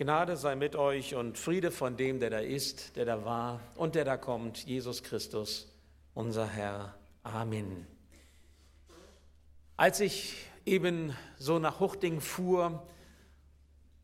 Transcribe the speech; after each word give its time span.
Gnade 0.00 0.38
sei 0.38 0.56
mit 0.56 0.76
euch 0.76 1.14
und 1.14 1.36
Friede 1.36 1.70
von 1.70 1.94
dem, 1.98 2.20
der 2.20 2.30
da 2.30 2.38
ist, 2.38 2.96
der 2.96 3.04
da 3.04 3.26
war 3.26 3.60
und 3.74 3.94
der 3.94 4.06
da 4.06 4.16
kommt, 4.16 4.64
Jesus 4.64 5.02
Christus, 5.02 5.70
unser 6.14 6.46
Herr. 6.46 6.94
Amen. 7.22 7.86
Als 9.76 10.00
ich 10.00 10.36
eben 10.64 11.14
so 11.36 11.58
nach 11.58 11.80
Huchting 11.80 12.22
fuhr, 12.22 12.82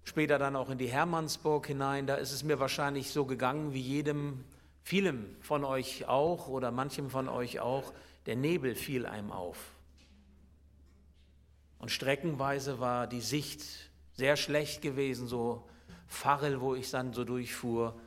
später 0.04 0.38
dann 0.38 0.54
auch 0.54 0.68
in 0.68 0.76
die 0.76 0.88
Hermannsburg 0.88 1.66
hinein, 1.66 2.06
da 2.06 2.16
ist 2.16 2.32
es 2.32 2.44
mir 2.44 2.60
wahrscheinlich 2.60 3.10
so 3.10 3.24
gegangen 3.24 3.72
wie 3.72 3.80
jedem, 3.80 4.44
vielem 4.82 5.34
von 5.40 5.64
euch 5.64 6.06
auch 6.06 6.46
oder 6.46 6.72
manchem 6.72 7.08
von 7.08 7.26
euch 7.26 7.60
auch, 7.60 7.90
der 8.26 8.36
Nebel 8.36 8.74
fiel 8.74 9.06
einem 9.06 9.32
auf. 9.32 9.56
Und 11.78 11.90
streckenweise 11.90 12.80
war 12.80 13.06
die 13.06 13.22
Sicht 13.22 13.62
sehr 14.12 14.36
schlecht 14.36 14.82
gewesen, 14.82 15.26
so 15.26 15.66
Farrel, 16.06 16.60
wo 16.60 16.74
ich 16.74 16.90
dann 16.90 17.12
so 17.12 17.24
durchfuhr, 17.24 17.98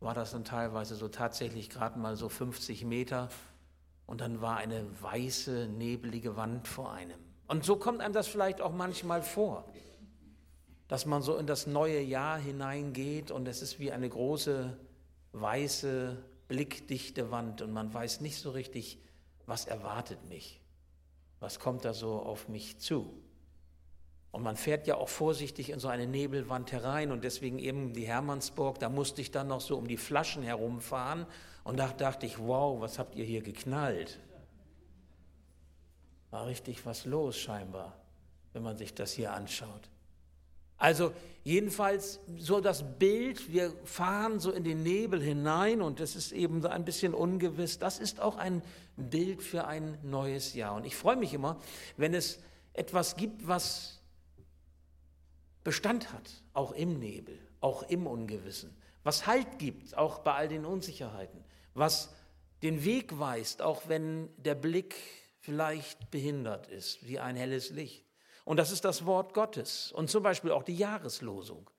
war 0.00 0.14
das 0.14 0.32
dann 0.32 0.44
teilweise 0.44 0.94
so 0.94 1.08
tatsächlich 1.08 1.70
gerade 1.70 1.98
mal 1.98 2.16
so 2.16 2.28
50 2.28 2.84
Meter 2.84 3.28
und 4.06 4.20
dann 4.20 4.40
war 4.40 4.56
eine 4.56 4.86
weiße, 5.02 5.68
nebelige 5.68 6.36
Wand 6.36 6.68
vor 6.68 6.92
einem. 6.92 7.18
Und 7.46 7.64
so 7.64 7.76
kommt 7.76 8.00
einem 8.00 8.14
das 8.14 8.28
vielleicht 8.28 8.60
auch 8.60 8.72
manchmal 8.72 9.22
vor, 9.22 9.64
dass 10.86 11.04
man 11.04 11.22
so 11.22 11.36
in 11.36 11.46
das 11.46 11.66
neue 11.66 12.00
Jahr 12.00 12.38
hineingeht 12.38 13.30
und 13.30 13.48
es 13.48 13.60
ist 13.60 13.78
wie 13.78 13.92
eine 13.92 14.08
große, 14.08 14.78
weiße, 15.32 16.16
blickdichte 16.48 17.30
Wand 17.30 17.60
und 17.60 17.72
man 17.72 17.92
weiß 17.92 18.20
nicht 18.20 18.38
so 18.38 18.50
richtig, 18.50 18.98
was 19.46 19.66
erwartet 19.66 20.28
mich, 20.28 20.60
was 21.40 21.58
kommt 21.58 21.84
da 21.84 21.92
so 21.92 22.20
auf 22.20 22.48
mich 22.48 22.78
zu. 22.78 23.22
Und 24.30 24.42
man 24.42 24.56
fährt 24.56 24.86
ja 24.86 24.96
auch 24.96 25.08
vorsichtig 25.08 25.70
in 25.70 25.80
so 25.80 25.88
eine 25.88 26.06
Nebelwand 26.06 26.70
herein 26.72 27.12
und 27.12 27.24
deswegen 27.24 27.58
eben 27.58 27.94
die 27.94 28.06
Hermannsburg, 28.06 28.78
da 28.78 28.88
musste 28.88 29.20
ich 29.20 29.30
dann 29.30 29.48
noch 29.48 29.60
so 29.60 29.76
um 29.76 29.88
die 29.88 29.96
Flaschen 29.96 30.42
herumfahren 30.42 31.26
und 31.64 31.78
da 31.78 31.88
dachte 31.88 32.26
ich, 32.26 32.38
wow, 32.38 32.80
was 32.80 32.98
habt 32.98 33.14
ihr 33.14 33.24
hier 33.24 33.42
geknallt? 33.42 34.18
War 36.30 36.46
richtig 36.46 36.84
was 36.84 37.06
los 37.06 37.38
scheinbar, 37.38 37.96
wenn 38.52 38.62
man 38.62 38.76
sich 38.76 38.94
das 38.94 39.12
hier 39.12 39.32
anschaut. 39.32 39.88
Also 40.76 41.12
jedenfalls 41.42 42.20
so 42.36 42.60
das 42.60 42.84
Bild, 42.98 43.50
wir 43.52 43.72
fahren 43.84 44.38
so 44.38 44.52
in 44.52 44.62
den 44.62 44.82
Nebel 44.82 45.20
hinein 45.20 45.82
und 45.82 45.98
es 46.00 46.14
ist 46.14 46.32
eben 46.32 46.62
so 46.62 46.68
ein 46.68 46.84
bisschen 46.84 47.14
ungewiss, 47.14 47.78
das 47.78 47.98
ist 47.98 48.20
auch 48.20 48.36
ein 48.36 48.62
Bild 48.96 49.42
für 49.42 49.66
ein 49.66 49.98
neues 50.02 50.54
Jahr. 50.54 50.74
Und 50.74 50.86
ich 50.86 50.94
freue 50.94 51.16
mich 51.16 51.34
immer, 51.34 51.58
wenn 51.96 52.14
es 52.14 52.38
etwas 52.74 53.16
gibt, 53.16 53.48
was 53.48 53.97
Bestand 55.64 56.12
hat, 56.12 56.42
auch 56.52 56.72
im 56.72 56.98
Nebel, 56.98 57.38
auch 57.60 57.82
im 57.84 58.06
Ungewissen, 58.06 58.76
was 59.02 59.26
Halt 59.26 59.58
gibt, 59.58 59.96
auch 59.96 60.20
bei 60.20 60.34
all 60.34 60.48
den 60.48 60.64
Unsicherheiten, 60.64 61.44
was 61.74 62.14
den 62.62 62.84
Weg 62.84 63.18
weist, 63.18 63.62
auch 63.62 63.88
wenn 63.88 64.28
der 64.36 64.54
Blick 64.54 64.96
vielleicht 65.40 66.10
behindert 66.10 66.66
ist, 66.68 67.06
wie 67.06 67.18
ein 67.18 67.36
helles 67.36 67.70
Licht. 67.70 68.04
Und 68.44 68.56
das 68.56 68.72
ist 68.72 68.84
das 68.84 69.06
Wort 69.06 69.34
Gottes 69.34 69.92
und 69.92 70.10
zum 70.10 70.22
Beispiel 70.22 70.50
auch 70.50 70.62
die 70.62 70.76
Jahreslosung. 70.76 71.70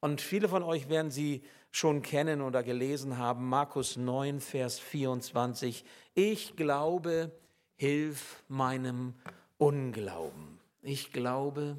Und 0.00 0.20
viele 0.20 0.48
von 0.48 0.62
euch 0.62 0.88
werden 0.88 1.10
sie 1.10 1.42
schon 1.70 2.02
kennen 2.02 2.42
oder 2.42 2.62
gelesen 2.62 3.18
haben, 3.18 3.48
Markus 3.48 3.96
9, 3.96 4.40
Vers 4.40 4.78
24. 4.78 5.84
Ich 6.12 6.56
glaube, 6.56 7.32
hilf 7.74 8.44
meinem 8.48 9.14
Unglauben. 9.56 10.60
Ich 10.82 11.12
glaube, 11.12 11.78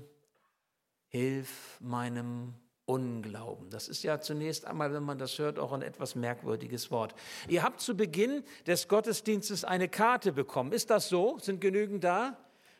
hilf 1.15 1.79
meinem 1.79 2.53
Unglauben. 2.85 3.69
Das 3.69 3.87
ist 3.87 4.03
ja 4.03 4.19
zunächst 4.19 4.65
einmal, 4.65 4.93
wenn 4.93 5.03
man 5.03 5.17
das 5.17 5.39
hört, 5.39 5.59
auch 5.59 5.71
ein 5.71 5.81
etwas 5.81 6.13
merkwürdiges 6.13 6.91
Wort. 6.91 7.15
Ihr 7.47 7.63
habt 7.63 7.79
zu 7.79 7.95
Beginn 7.95 8.43
des 8.67 8.89
Gottesdienstes 8.89 9.63
eine 9.63 9.87
Karte 9.87 10.33
bekommen. 10.33 10.73
Ist 10.73 10.89
das 10.89 11.07
so? 11.07 11.39
Sind 11.39 11.61
genügend 11.61 12.03
da? 12.03 12.37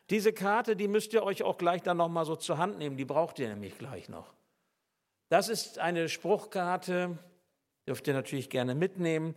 Diese 0.10 0.34
Karte, 0.34 0.76
die 0.76 0.90
müsst 0.90 1.14
ihr 1.14 1.24
euch 1.24 1.44
auch 1.44 1.58
gleich 1.58 1.82
dann 1.82 1.96
noch 1.96 2.10
mal 2.10 2.26
so 2.26 2.36
zur 2.36 2.58
Hand 2.58 2.78
nehmen. 2.78 2.98
Die 2.98 3.06
braucht 3.06 3.40
ihr 3.40 3.48
nämlich 3.48 3.78
gleich 3.78 4.10
noch. 4.10 4.34
Das 5.30 5.48
ist 5.48 5.80
eine 5.80 6.10
Spruchkarte, 6.10 7.18
dürft 7.88 8.06
ihr 8.08 8.14
natürlich 8.14 8.50
gerne 8.50 8.76
mitnehmen, 8.76 9.34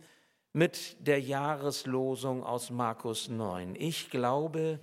mit 0.51 0.97
der 1.07 1.21
Jahreslosung 1.21 2.43
aus 2.43 2.69
Markus 2.69 3.29
9. 3.29 3.75
Ich 3.75 4.09
glaube, 4.09 4.81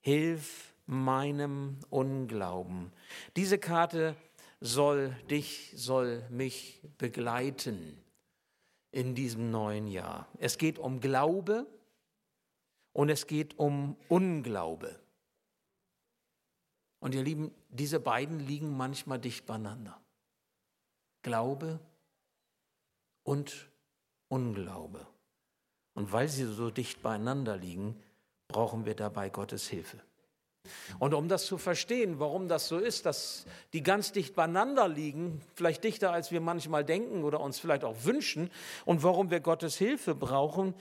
hilf 0.00 0.73
meinem 0.86 1.78
Unglauben. 1.90 2.92
Diese 3.36 3.58
Karte 3.58 4.16
soll 4.60 5.10
dich, 5.30 5.72
soll 5.76 6.26
mich 6.30 6.80
begleiten 6.98 7.98
in 8.90 9.14
diesem 9.14 9.50
neuen 9.50 9.86
Jahr. 9.88 10.28
Es 10.38 10.58
geht 10.58 10.78
um 10.78 11.00
Glaube 11.00 11.66
und 12.92 13.08
es 13.08 13.26
geht 13.26 13.58
um 13.58 13.96
Unglaube. 14.08 14.98
Und 17.00 17.14
ihr 17.14 17.22
Lieben, 17.22 17.52
diese 17.68 18.00
beiden 18.00 18.40
liegen 18.40 18.74
manchmal 18.76 19.18
dicht 19.18 19.44
beieinander. 19.44 20.00
Glaube 21.22 21.80
und 23.24 23.68
Unglaube. 24.28 25.06
Und 25.94 26.12
weil 26.12 26.28
sie 26.28 26.44
so 26.44 26.70
dicht 26.70 27.02
beieinander 27.02 27.56
liegen, 27.56 28.00
brauchen 28.48 28.84
wir 28.86 28.94
dabei 28.94 29.28
Gottes 29.28 29.68
Hilfe. 29.68 30.00
Und 30.98 31.14
um 31.14 31.28
das 31.28 31.46
zu 31.46 31.58
verstehen, 31.58 32.18
warum 32.18 32.48
das 32.48 32.68
so 32.68 32.78
ist, 32.78 33.06
dass 33.06 33.44
die 33.72 33.82
ganz 33.82 34.12
dicht 34.12 34.34
beieinander 34.34 34.88
liegen, 34.88 35.40
vielleicht 35.54 35.84
dichter 35.84 36.12
als 36.12 36.30
wir 36.30 36.40
manchmal 36.40 36.84
denken 36.84 37.24
oder 37.24 37.40
uns 37.40 37.58
vielleicht 37.58 37.84
auch 37.84 38.04
wünschen, 38.04 38.50
und 38.84 39.02
warum 39.02 39.30
wir 39.30 39.40
Gottes 39.40 39.76
Hilfe 39.76 40.14
brauchen, 40.14 40.74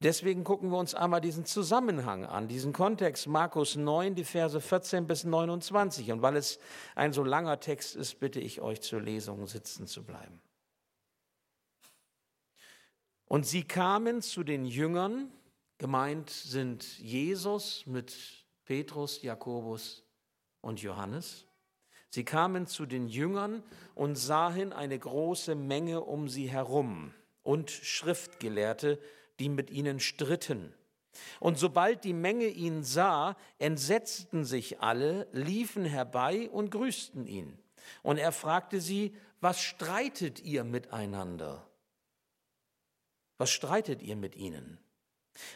deswegen 0.00 0.44
gucken 0.44 0.70
wir 0.70 0.78
uns 0.78 0.94
einmal 0.94 1.20
diesen 1.20 1.44
Zusammenhang 1.44 2.24
an, 2.24 2.48
diesen 2.48 2.72
Kontext, 2.72 3.26
Markus 3.26 3.76
9, 3.76 4.14
die 4.14 4.24
Verse 4.24 4.60
14 4.60 5.06
bis 5.06 5.24
29. 5.24 6.10
Und 6.12 6.22
weil 6.22 6.36
es 6.36 6.58
ein 6.94 7.12
so 7.12 7.22
langer 7.22 7.60
Text 7.60 7.96
ist, 7.96 8.20
bitte 8.20 8.40
ich 8.40 8.60
euch 8.60 8.80
zur 8.80 9.00
Lesung 9.00 9.46
sitzen 9.46 9.86
zu 9.86 10.04
bleiben. 10.04 10.40
Und 13.26 13.44
sie 13.46 13.62
kamen 13.62 14.22
zu 14.22 14.42
den 14.42 14.64
Jüngern, 14.64 15.30
gemeint 15.76 16.30
sind 16.30 16.98
Jesus 16.98 17.84
mit 17.86 18.37
Petrus, 18.68 19.22
Jakobus 19.22 20.04
und 20.60 20.82
Johannes. 20.82 21.46
Sie 22.10 22.22
kamen 22.22 22.66
zu 22.66 22.84
den 22.84 23.08
Jüngern 23.08 23.62
und 23.94 24.16
sahen 24.16 24.74
eine 24.74 24.98
große 24.98 25.54
Menge 25.54 26.02
um 26.02 26.28
sie 26.28 26.50
herum 26.50 27.14
und 27.42 27.70
Schriftgelehrte, 27.70 29.00
die 29.38 29.48
mit 29.48 29.70
ihnen 29.70 30.00
stritten. 30.00 30.74
Und 31.40 31.58
sobald 31.58 32.04
die 32.04 32.12
Menge 32.12 32.44
ihn 32.44 32.84
sah, 32.84 33.38
entsetzten 33.58 34.44
sich 34.44 34.82
alle, 34.82 35.28
liefen 35.32 35.86
herbei 35.86 36.50
und 36.50 36.70
grüßten 36.70 37.26
ihn. 37.26 37.58
Und 38.02 38.18
er 38.18 38.32
fragte 38.32 38.82
sie, 38.82 39.16
was 39.40 39.62
streitet 39.62 40.40
ihr 40.40 40.64
miteinander? 40.64 41.66
Was 43.38 43.48
streitet 43.48 44.02
ihr 44.02 44.16
mit 44.16 44.36
ihnen? 44.36 44.78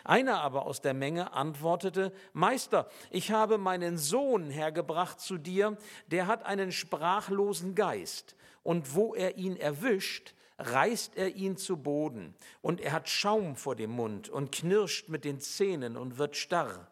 Einer 0.05 0.41
aber 0.41 0.67
aus 0.67 0.81
der 0.81 0.95
Menge 0.95 1.33
antwortete, 1.33 2.13
Meister, 2.33 2.89
ich 3.11 3.31
habe 3.31 3.59
meinen 3.59 3.99
Sohn 3.99 4.51
hergebracht 4.51 5.21
zu 5.21 5.39
dir, 5.39 5.77
der 6.07 6.27
hat 6.27 6.45
einen 6.45 6.73
sprachlosen 6.73 7.75
Geist, 7.75 8.37
und 8.63 8.95
wo 8.95 9.15
er 9.15 9.37
ihn 9.37 9.57
erwischt, 9.57 10.35
reißt 10.59 11.17
er 11.17 11.35
ihn 11.35 11.57
zu 11.57 11.77
Boden, 11.77 12.35
und 12.61 12.81
er 12.81 12.93
hat 12.93 13.09
Schaum 13.09 13.57
vor 13.57 13.75
dem 13.75 13.91
Mund 13.91 14.29
und 14.29 14.53
knirscht 14.53 15.09
mit 15.09 15.25
den 15.25 15.41
Zähnen 15.41 15.97
und 15.97 16.19
wird 16.19 16.37
starr. 16.37 16.89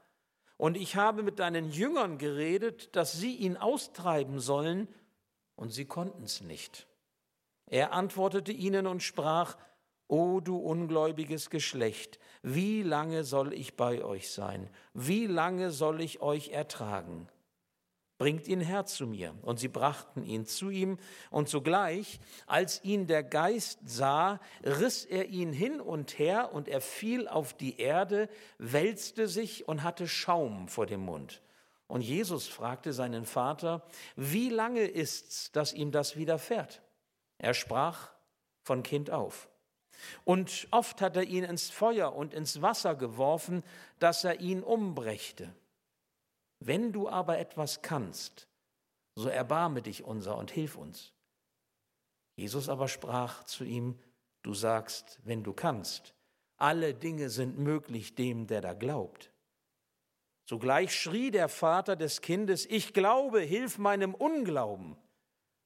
Und 0.57 0.77
ich 0.77 0.97
habe 0.97 1.23
mit 1.23 1.39
deinen 1.39 1.71
Jüngern 1.71 2.19
geredet, 2.19 2.95
dass 2.95 3.13
sie 3.13 3.35
ihn 3.37 3.57
austreiben 3.57 4.41
sollen, 4.41 4.89
und 5.57 5.71
sie 5.71 5.85
konnten 5.85 6.25
es 6.25 6.41
nicht. 6.41 6.87
Er 7.67 7.93
antwortete 7.93 8.53
ihnen 8.53 8.87
und 8.87 9.03
sprach, 9.03 9.57
O 10.09 10.41
du 10.41 10.57
ungläubiges 10.57 11.51
Geschlecht, 11.51 12.19
wie 12.43 12.83
lange 12.83 13.25
soll 13.25 13.53
ich 13.53 13.77
bei 13.77 14.03
euch 14.03 14.31
sein? 14.31 14.71
Wie 14.95 15.27
lange 15.27 15.71
soll 15.71 16.01
ich 16.01 16.21
euch 16.21 16.51
ertragen? 16.51 17.29
Bringt 18.17 18.49
ihn 18.49 18.61
her 18.61 18.85
zu 18.85 19.07
mir. 19.07 19.35
Und 19.43 19.59
sie 19.59 19.69
brachten 19.69 20.25
ihn 20.25 20.47
zu 20.47 20.71
ihm, 20.71 20.99
und 21.31 21.49
sogleich, 21.49 22.21
als 22.47 22.85
ihn 22.85 23.07
der 23.07 23.23
Geist 23.23 23.79
sah, 23.85 24.41
riss 24.63 25.05
er 25.05 25.29
ihn 25.29 25.53
hin 25.53 25.81
und 25.81 26.19
her, 26.19 26.53
und 26.53 26.69
er 26.69 26.81
fiel 26.81 27.29
auf 27.29 27.55
die 27.55 27.79
Erde, 27.79 28.29
wälzte 28.59 29.27
sich 29.27 29.69
und 29.69 29.83
hatte 29.83 30.07
Schaum 30.07 30.69
vor 30.69 30.87
dem 30.87 31.01
Mund. 31.01 31.43
Und 31.87 32.03
Jesus 32.03 32.47
fragte 32.47 32.93
seinen 32.93 33.25
Vater, 33.25 33.83
wie 34.17 34.49
lange 34.49 34.85
ist's, 34.85 35.51
dass 35.53 35.73
ihm 35.73 35.91
das 35.91 36.17
widerfährt? 36.17 36.83
Er 37.39 37.53
sprach, 37.53 38.11
von 38.63 38.83
Kind 38.83 39.11
auf. 39.11 39.50
Und 40.25 40.69
oft 40.71 41.01
hat 41.01 41.17
er 41.17 41.25
ihn 41.25 41.45
ins 41.45 41.71
Feuer 41.71 42.15
und 42.15 42.35
ins 42.35 42.63
Wasser 42.63 42.95
geworfen, 42.95 43.63
dass 43.99 44.25
er 44.25 44.41
ihn 44.41 44.63
umbrächte. 44.63 45.55
Wenn 46.59 46.93
du 46.93 47.09
aber 47.09 47.39
etwas 47.39 47.83
kannst, 47.83 48.47
so 49.15 49.29
erbarme 49.29 49.83
dich 49.83 50.05
unser 50.05 50.37
und 50.37 50.51
hilf 50.51 50.77
uns. 50.77 51.13
Jesus 52.37 52.69
aber 52.69 52.89
sprach 52.89 53.45
zu 53.45 53.65
ihm, 53.65 53.99
du 54.43 54.55
sagst, 54.55 55.19
wenn 55.25 55.43
du 55.43 55.53
kannst, 55.53 56.15
alle 56.57 56.95
Dinge 56.95 57.31
sind 57.31 57.59
möglich 57.59 58.15
dem, 58.15 58.47
der 58.47 58.61
da 58.61 58.75
glaubt. 58.75 59.31
Sogleich 60.45 60.95
schrie 60.95 61.31
der 61.31 61.49
Vater 61.49 61.97
des 61.97 62.23
Kindes, 62.23 62.67
ich 62.67 62.93
glaube, 62.93 63.41
hilf 63.41 63.79
meinem 63.79 64.15
Unglauben. 64.15 64.97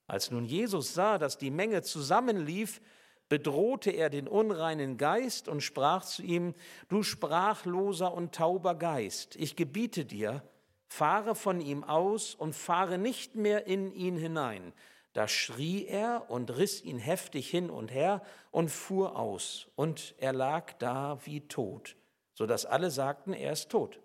Als 0.06 0.30
nun 0.30 0.44
Jesus 0.44 0.94
sah, 0.94 1.18
dass 1.18 1.38
die 1.38 1.50
Menge 1.50 1.82
zusammenlief, 1.82 2.80
bedrohte 3.28 3.90
er 3.90 4.10
den 4.10 4.28
unreinen 4.28 4.96
Geist 4.96 5.48
und 5.48 5.62
sprach 5.62 6.04
zu 6.04 6.22
ihm, 6.22 6.54
du 6.88 7.02
sprachloser 7.02 8.12
und 8.12 8.34
tauber 8.34 8.74
Geist, 8.74 9.36
ich 9.36 9.56
gebiete 9.56 10.04
dir, 10.04 10.42
fahre 10.88 11.34
von 11.34 11.60
ihm 11.60 11.84
aus 11.84 12.34
und 12.34 12.54
fahre 12.54 12.98
nicht 12.98 13.34
mehr 13.34 13.66
in 13.66 13.92
ihn 13.92 14.16
hinein. 14.16 14.72
Da 15.12 15.28
schrie 15.28 15.86
er 15.86 16.28
und 16.28 16.56
riss 16.56 16.82
ihn 16.82 16.98
heftig 16.98 17.48
hin 17.48 17.70
und 17.70 17.92
her 17.92 18.22
und 18.50 18.68
fuhr 18.68 19.16
aus, 19.16 19.68
und 19.76 20.14
er 20.18 20.32
lag 20.32 20.72
da 20.74 21.18
wie 21.24 21.40
tot, 21.40 21.96
so 22.34 22.46
dass 22.46 22.66
alle 22.66 22.90
sagten, 22.90 23.32
er 23.32 23.52
ist 23.52 23.70
tot. 23.70 24.00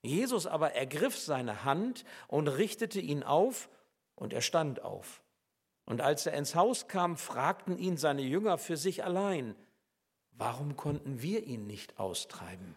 Jesus 0.00 0.46
aber 0.46 0.72
ergriff 0.72 1.18
seine 1.18 1.64
Hand 1.64 2.04
und 2.28 2.48
richtete 2.48 3.00
ihn 3.00 3.22
auf, 3.22 3.68
und 4.14 4.32
er 4.32 4.40
stand 4.40 4.82
auf. 4.82 5.22
Und 5.88 6.02
als 6.02 6.26
er 6.26 6.34
ins 6.34 6.54
Haus 6.54 6.86
kam, 6.86 7.16
fragten 7.16 7.78
ihn 7.78 7.96
seine 7.96 8.20
Jünger 8.20 8.58
für 8.58 8.76
sich 8.76 9.04
allein, 9.04 9.54
warum 10.32 10.76
konnten 10.76 11.22
wir 11.22 11.44
ihn 11.44 11.66
nicht 11.66 11.98
austreiben? 11.98 12.74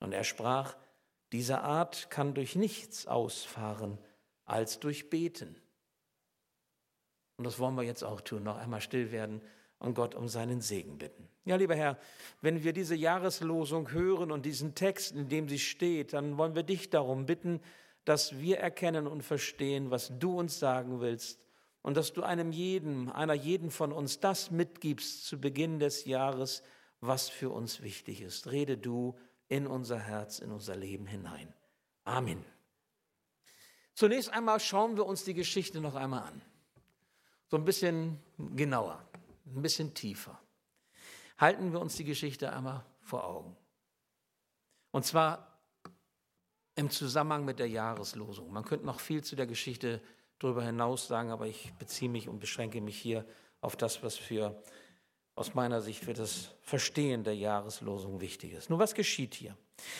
Und 0.00 0.12
er 0.12 0.22
sprach, 0.22 0.76
diese 1.32 1.62
Art 1.62 2.10
kann 2.10 2.34
durch 2.34 2.54
nichts 2.54 3.06
ausfahren 3.06 3.96
als 4.44 4.78
durch 4.78 5.08
Beten. 5.08 5.56
Und 7.38 7.44
das 7.44 7.58
wollen 7.58 7.76
wir 7.76 7.82
jetzt 7.82 8.04
auch 8.04 8.20
tun, 8.20 8.42
noch 8.42 8.58
einmal 8.58 8.82
still 8.82 9.10
werden 9.10 9.40
und 9.78 9.94
Gott 9.94 10.14
um 10.14 10.28
seinen 10.28 10.60
Segen 10.60 10.98
bitten. 10.98 11.26
Ja, 11.46 11.56
lieber 11.56 11.76
Herr, 11.76 11.96
wenn 12.42 12.62
wir 12.62 12.74
diese 12.74 12.94
Jahreslosung 12.94 13.90
hören 13.90 14.30
und 14.32 14.44
diesen 14.44 14.74
Text, 14.74 15.12
in 15.12 15.30
dem 15.30 15.48
sie 15.48 15.58
steht, 15.58 16.12
dann 16.12 16.36
wollen 16.36 16.54
wir 16.54 16.62
dich 16.62 16.90
darum 16.90 17.24
bitten, 17.24 17.62
dass 18.04 18.38
wir 18.38 18.58
erkennen 18.58 19.06
und 19.06 19.22
verstehen, 19.22 19.90
was 19.90 20.12
du 20.18 20.38
uns 20.38 20.58
sagen 20.58 21.00
willst 21.00 21.45
und 21.86 21.96
dass 21.96 22.12
du 22.12 22.24
einem 22.24 22.50
jeden, 22.50 23.12
einer 23.12 23.34
jeden 23.34 23.70
von 23.70 23.92
uns 23.92 24.18
das 24.18 24.50
mitgibst 24.50 25.24
zu 25.24 25.40
Beginn 25.40 25.78
des 25.78 26.04
Jahres, 26.04 26.64
was 27.00 27.28
für 27.28 27.50
uns 27.50 27.80
wichtig 27.80 28.22
ist. 28.22 28.50
Rede 28.50 28.76
du 28.76 29.16
in 29.46 29.68
unser 29.68 30.00
Herz, 30.00 30.40
in 30.40 30.50
unser 30.50 30.74
Leben 30.74 31.06
hinein. 31.06 31.54
Amen. 32.02 32.44
Zunächst 33.94 34.32
einmal 34.32 34.58
schauen 34.58 34.96
wir 34.96 35.06
uns 35.06 35.22
die 35.22 35.34
Geschichte 35.34 35.80
noch 35.80 35.94
einmal 35.94 36.24
an. 36.24 36.42
So 37.46 37.56
ein 37.56 37.64
bisschen 37.64 38.18
genauer, 38.36 39.00
ein 39.54 39.62
bisschen 39.62 39.94
tiefer. 39.94 40.40
Halten 41.38 41.72
wir 41.72 41.80
uns 41.80 41.94
die 41.94 42.04
Geschichte 42.04 42.52
einmal 42.52 42.84
vor 43.00 43.24
Augen. 43.24 43.56
Und 44.90 45.06
zwar 45.06 45.56
im 46.74 46.90
Zusammenhang 46.90 47.44
mit 47.44 47.60
der 47.60 47.68
Jahreslosung. 47.68 48.52
Man 48.52 48.64
könnte 48.64 48.86
noch 48.86 48.98
viel 48.98 49.22
zu 49.22 49.36
der 49.36 49.46
Geschichte 49.46 50.02
darüber 50.38 50.62
hinaus 50.62 51.06
sagen, 51.06 51.30
aber 51.30 51.46
ich 51.46 51.72
beziehe 51.78 52.10
mich 52.10 52.28
und 52.28 52.38
beschränke 52.38 52.80
mich 52.80 52.96
hier 52.96 53.24
auf 53.60 53.76
das, 53.76 54.02
was 54.02 54.16
für 54.16 54.60
aus 55.34 55.54
meiner 55.54 55.82
Sicht 55.82 56.02
für 56.02 56.14
das 56.14 56.54
Verstehen 56.62 57.22
der 57.22 57.36
Jahreslosung 57.36 58.20
wichtig 58.20 58.54
ist. 58.54 58.70
Nun, 58.70 58.78
was 58.78 58.94
geschieht 58.94 59.34
hier? 59.34 59.56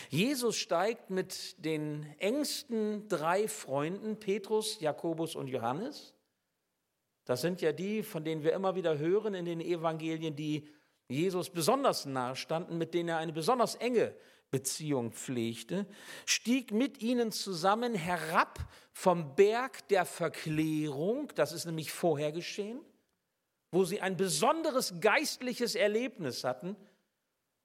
Jesus 0.08 0.56
steigt 0.56 1.10
mit 1.10 1.62
den 1.62 2.06
engsten 2.18 3.06
drei 3.08 3.46
Freunden, 3.46 4.18
Petrus, 4.18 4.80
Jakobus 4.80 5.36
und 5.36 5.48
Johannes. 5.48 6.14
Das 7.26 7.42
sind 7.42 7.60
ja 7.60 7.72
die, 7.72 8.02
von 8.02 8.24
denen 8.24 8.44
wir 8.44 8.54
immer 8.54 8.74
wieder 8.76 8.96
hören 8.98 9.34
in 9.34 9.44
den 9.44 9.60
Evangelien, 9.60 10.34
die 10.34 10.68
Jesus 11.08 11.50
besonders 11.50 12.06
nahe 12.06 12.34
standen, 12.34 12.78
mit 12.78 12.94
denen 12.94 13.10
er 13.10 13.18
eine 13.18 13.32
besonders 13.32 13.74
enge 13.74 14.14
Beziehung 14.50 15.12
pflegte, 15.12 15.86
stieg 16.24 16.72
mit 16.72 17.02
ihnen 17.02 17.32
zusammen 17.32 17.94
herab 17.94 18.58
vom 18.92 19.34
Berg 19.34 19.88
der 19.88 20.04
Verklärung, 20.04 21.32
das 21.34 21.52
ist 21.52 21.66
nämlich 21.66 21.92
vorher 21.92 22.32
geschehen, 22.32 22.80
wo 23.70 23.84
sie 23.84 24.00
ein 24.00 24.16
besonderes 24.16 24.94
geistliches 25.00 25.74
Erlebnis 25.74 26.44
hatten, 26.44 26.76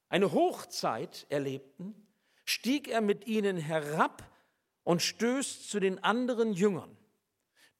eine 0.10 0.34
Hochzeit 0.34 1.26
erlebten, 1.30 1.96
stieg 2.44 2.88
er 2.88 3.02
mit 3.02 3.28
ihnen 3.28 3.58
herab 3.58 4.30
und 4.84 5.02
stößt 5.02 5.70
zu 5.70 5.80
den 5.80 6.04
anderen 6.04 6.54
Jüngern. 6.54 6.98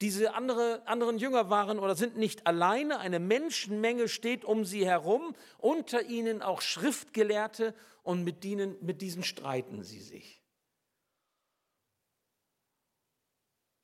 Diese 0.02 0.34
andere, 0.34 0.84
anderen 0.88 1.16
Jünger 1.18 1.48
waren 1.48 1.78
oder 1.78 1.94
sind 1.94 2.16
nicht 2.16 2.48
alleine, 2.48 2.98
eine 2.98 3.20
Menschenmenge 3.20 4.08
steht 4.08 4.44
um 4.44 4.64
sie 4.64 4.84
herum, 4.84 5.36
unter 5.58 6.02
ihnen 6.02 6.42
auch 6.42 6.60
Schriftgelehrte 6.60 7.72
und 8.02 8.24
mit, 8.24 8.42
denen, 8.42 8.76
mit 8.84 9.00
diesen 9.00 9.22
streiten 9.22 9.84
sie 9.84 10.00
sich. 10.00 10.42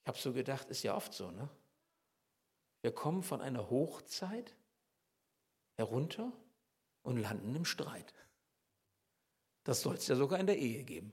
Ich 0.02 0.08
habe 0.08 0.18
so 0.18 0.32
gedacht, 0.32 0.68
ist 0.70 0.82
ja 0.82 0.96
oft 0.96 1.14
so, 1.14 1.30
ne? 1.30 1.48
Wir 2.80 2.90
kommen 2.90 3.22
von 3.22 3.40
einer 3.40 3.70
Hochzeit 3.70 4.56
herunter 5.76 6.32
und 7.02 7.18
landen 7.18 7.54
im 7.54 7.64
Streit. 7.64 8.12
Das 9.62 9.82
soll 9.82 9.94
es 9.94 10.08
ja 10.08 10.16
sogar 10.16 10.40
in 10.40 10.48
der 10.48 10.58
Ehe 10.58 10.82
geben. 10.82 11.12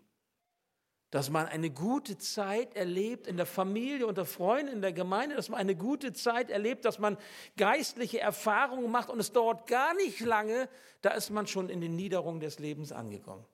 Dass 1.15 1.29
man 1.29 1.45
eine 1.45 1.69
gute 1.69 2.17
Zeit 2.17 2.75
erlebt 2.75 3.25
in 3.25 3.37
der 3.37 3.45
Familie, 3.45 4.05
unter 4.05 4.25
Freunden, 4.25 4.73
in 4.73 4.81
der 4.81 4.91
Gemeinde, 4.91 5.37
dass 5.37 5.47
man 5.47 5.61
eine 5.61 5.73
gute 5.73 6.11
Zeit 6.11 6.49
erlebt, 6.49 6.83
dass 6.83 6.99
man 6.99 7.17
geistliche 7.55 8.19
Erfahrungen 8.19 8.91
macht 8.91 9.09
und 9.09 9.21
es 9.21 9.31
dauert 9.31 9.65
gar 9.65 9.93
nicht 9.93 10.19
lange, 10.19 10.67
da 11.01 11.11
ist 11.11 11.29
man 11.29 11.47
schon 11.47 11.69
in 11.69 11.79
den 11.79 11.95
Niederungen 11.95 12.41
des 12.41 12.59
Lebens 12.59 12.91
angekommen. 12.91 13.45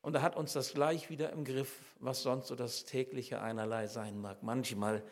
Und 0.00 0.12
da 0.12 0.22
hat 0.22 0.36
uns 0.36 0.52
das 0.52 0.74
gleich 0.74 1.10
wieder 1.10 1.30
im 1.32 1.44
Griff, 1.44 1.80
was 1.98 2.22
sonst 2.22 2.46
so 2.46 2.54
das 2.54 2.84
tägliche 2.84 3.42
einerlei 3.42 3.88
sein 3.88 4.20
mag. 4.20 4.44
Manchmal 4.44 5.02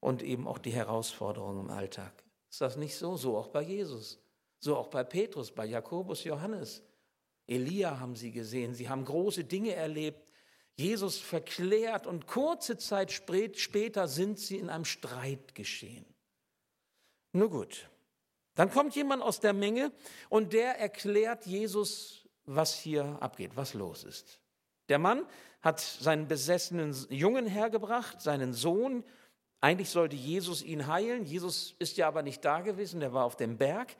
und 0.00 0.24
eben 0.24 0.48
auch 0.48 0.58
die 0.58 0.72
Herausforderungen 0.72 1.66
im 1.66 1.70
Alltag. 1.70 2.24
Ist 2.50 2.60
das 2.60 2.76
nicht 2.76 2.96
so? 2.96 3.14
So 3.14 3.36
auch 3.36 3.50
bei 3.50 3.62
Jesus. 3.62 4.18
So 4.58 4.76
auch 4.76 4.88
bei 4.88 5.04
Petrus, 5.04 5.52
bei 5.52 5.66
Jakobus, 5.66 6.24
Johannes. 6.24 6.82
Elia 7.48 7.98
haben 7.98 8.14
sie 8.14 8.30
gesehen. 8.30 8.74
Sie 8.74 8.88
haben 8.88 9.04
große 9.04 9.44
Dinge 9.44 9.74
erlebt. 9.74 10.28
Jesus 10.76 11.18
verklärt 11.18 12.06
und 12.06 12.28
kurze 12.28 12.76
Zeit 12.76 13.10
später 13.10 14.06
sind 14.06 14.38
sie 14.38 14.58
in 14.58 14.70
einem 14.70 14.84
Streit 14.84 15.56
geschehen. 15.56 16.06
Nur 17.32 17.50
gut. 17.50 17.90
Dann 18.54 18.70
kommt 18.70 18.94
jemand 18.94 19.22
aus 19.22 19.40
der 19.40 19.52
Menge 19.52 19.92
und 20.28 20.52
der 20.52 20.78
erklärt 20.78 21.46
Jesus, 21.46 22.28
was 22.44 22.74
hier 22.78 23.18
abgeht, 23.20 23.52
was 23.56 23.74
los 23.74 24.04
ist. 24.04 24.40
Der 24.88 24.98
Mann 24.98 25.26
hat 25.60 25.80
seinen 25.80 26.28
besessenen 26.28 26.94
Jungen 27.10 27.46
hergebracht, 27.46 28.20
seinen 28.20 28.52
Sohn, 28.52 29.04
eigentlich 29.60 29.90
sollte 29.90 30.14
Jesus 30.14 30.62
ihn 30.62 30.86
heilen. 30.86 31.24
Jesus 31.24 31.74
ist 31.78 31.96
ja 31.96 32.06
aber 32.06 32.22
nicht 32.22 32.44
da 32.44 32.60
gewesen, 32.60 33.00
der 33.00 33.12
war 33.12 33.24
auf 33.24 33.36
dem 33.36 33.58
Berg. 33.58 33.96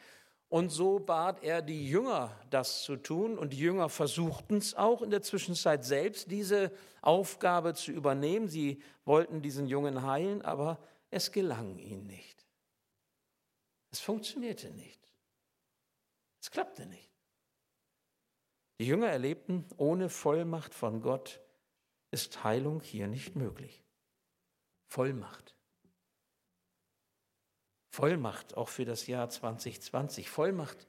Und 0.49 0.71
so 0.71 0.99
bat 0.99 1.43
er 1.43 1.61
die 1.61 1.89
Jünger, 1.89 2.35
das 2.49 2.83
zu 2.83 2.97
tun. 2.97 3.37
Und 3.37 3.53
die 3.53 3.59
Jünger 3.59 3.89
versuchten 3.89 4.57
es 4.57 4.75
auch 4.75 5.03
in 5.03 5.11
der 5.11 5.23
Zwischenzeit 5.23 5.85
selbst, 5.85 6.31
diese 6.31 6.73
Aufgabe 7.03 7.75
zu 7.75 7.93
übernehmen. 7.93 8.49
Sie 8.49 8.83
wollten 9.05 9.43
diesen 9.43 9.67
Jungen 9.67 10.07
heilen, 10.07 10.43
aber 10.43 10.79
es 11.11 11.33
gelang 11.33 11.79
ihnen 11.79 12.07
nicht. 12.07 12.47
Es 13.91 14.01
funktionierte 14.01 14.71
nicht. 14.71 15.01
Es 16.41 16.51
klappte 16.51 16.87
nicht. 16.87 17.11
Die 18.81 18.87
Jünger 18.87 19.09
erlebten, 19.09 19.67
ohne 19.77 20.09
Vollmacht 20.09 20.73
von 20.73 21.03
Gott 21.03 21.41
ist 22.11 22.45
Heilung 22.45 22.81
hier 22.81 23.07
nicht 23.07 23.37
möglich. 23.37 23.83
Vollmacht. 24.87 25.58
Vollmacht 27.99 28.57
auch 28.57 28.69
für 28.69 28.85
das 28.85 29.09
Jahr 29.09 29.29
2020. 29.29 30.31
Vollmacht 30.31 30.87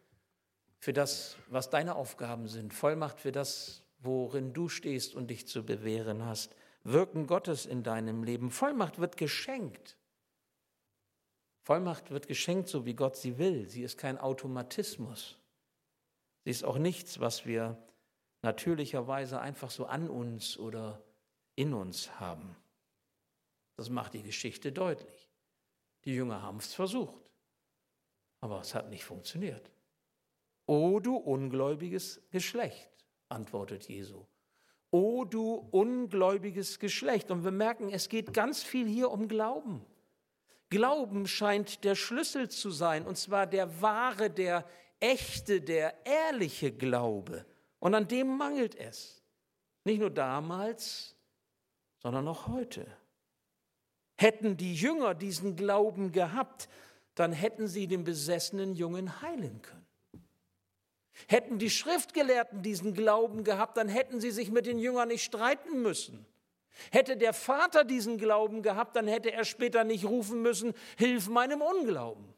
für 0.77 0.93
das, 0.93 1.37
was 1.47 1.71
deine 1.71 1.95
Aufgaben 1.95 2.47
sind. 2.47 2.71
Vollmacht 2.71 3.19
für 3.19 3.31
das, 3.31 3.81
worin 3.97 4.53
du 4.53 4.69
stehst 4.69 5.15
und 5.15 5.31
dich 5.31 5.47
zu 5.47 5.65
bewähren 5.65 6.23
hast. 6.23 6.55
Wirken 6.83 7.25
Gottes 7.25 7.65
in 7.65 7.81
deinem 7.81 8.21
Leben. 8.21 8.51
Vollmacht 8.51 8.99
wird 8.99 9.17
geschenkt. 9.17 9.97
Vollmacht 11.63 12.11
wird 12.11 12.27
geschenkt, 12.27 12.69
so 12.69 12.85
wie 12.85 12.93
Gott 12.93 13.17
sie 13.17 13.39
will. 13.39 13.67
Sie 13.67 13.81
ist 13.81 13.97
kein 13.97 14.19
Automatismus. 14.19 15.39
Sie 16.43 16.51
ist 16.51 16.63
auch 16.63 16.77
nichts, 16.77 17.19
was 17.19 17.43
wir 17.43 17.75
natürlicherweise 18.43 19.41
einfach 19.41 19.71
so 19.71 19.87
an 19.87 20.11
uns 20.11 20.59
oder 20.59 21.01
in 21.55 21.73
uns 21.73 22.19
haben. 22.19 22.55
Das 23.77 23.89
macht 23.89 24.13
die 24.13 24.21
Geschichte 24.21 24.71
deutlich. 24.71 25.28
Die 26.09 26.15
Jünger 26.15 26.41
haben 26.41 26.57
es 26.57 26.73
versucht, 26.73 27.31
aber 28.41 28.61
es 28.61 28.73
hat 28.73 28.89
nicht 28.89 29.05
funktioniert. 29.05 29.69
O 30.65 30.99
du 30.99 31.15
ungläubiges 31.15 32.19
Geschlecht, 32.31 32.89
antwortet 33.27 33.87
Jesu. 33.87 34.25
O 34.89 35.23
du 35.23 35.53
ungläubiges 35.69 36.79
Geschlecht. 36.79 37.29
Und 37.29 37.43
wir 37.43 37.51
merken, 37.51 37.91
es 37.91 38.09
geht 38.09 38.33
ganz 38.33 38.63
viel 38.63 38.87
hier 38.87 39.11
um 39.11 39.27
Glauben. 39.27 39.85
Glauben 40.71 41.27
scheint 41.27 41.83
der 41.83 41.93
Schlüssel 41.93 42.49
zu 42.49 42.71
sein, 42.71 43.05
und 43.05 43.15
zwar 43.15 43.45
der 43.45 43.79
wahre, 43.79 44.31
der 44.31 44.67
echte, 44.99 45.61
der 45.61 46.07
ehrliche 46.07 46.71
Glaube. 46.71 47.45
Und 47.77 47.93
an 47.93 48.07
dem 48.07 48.35
mangelt 48.35 48.73
es. 48.73 49.23
Nicht 49.83 49.99
nur 49.99 50.09
damals, 50.09 51.15
sondern 51.99 52.27
auch 52.27 52.47
heute. 52.47 52.87
Hätten 54.19 54.57
die 54.57 54.75
Jünger 54.75 55.15
diesen 55.15 55.55
Glauben 55.55 56.11
gehabt, 56.11 56.67
dann 57.15 57.31
hätten 57.31 57.69
sie 57.69 57.87
den 57.87 58.03
besessenen 58.03 58.75
Jungen 58.75 59.21
heilen 59.21 59.61
können. 59.61 59.87
Hätten 61.29 61.57
die 61.57 61.69
Schriftgelehrten 61.69 62.61
diesen 62.61 62.93
Glauben 62.93 63.45
gehabt, 63.45 63.77
dann 63.77 63.87
hätten 63.87 64.19
sie 64.19 64.31
sich 64.31 64.51
mit 64.51 64.65
den 64.65 64.77
Jüngern 64.77 65.07
nicht 65.07 65.23
streiten 65.23 65.81
müssen. 65.81 66.25
Hätte 66.91 67.15
der 67.15 67.31
Vater 67.31 67.85
diesen 67.85 68.17
Glauben 68.17 68.61
gehabt, 68.61 68.97
dann 68.97 69.07
hätte 69.07 69.31
er 69.31 69.45
später 69.45 69.85
nicht 69.85 70.03
rufen 70.03 70.41
müssen, 70.41 70.73
hilf 70.97 71.29
meinem 71.29 71.61
Unglauben. 71.61 72.33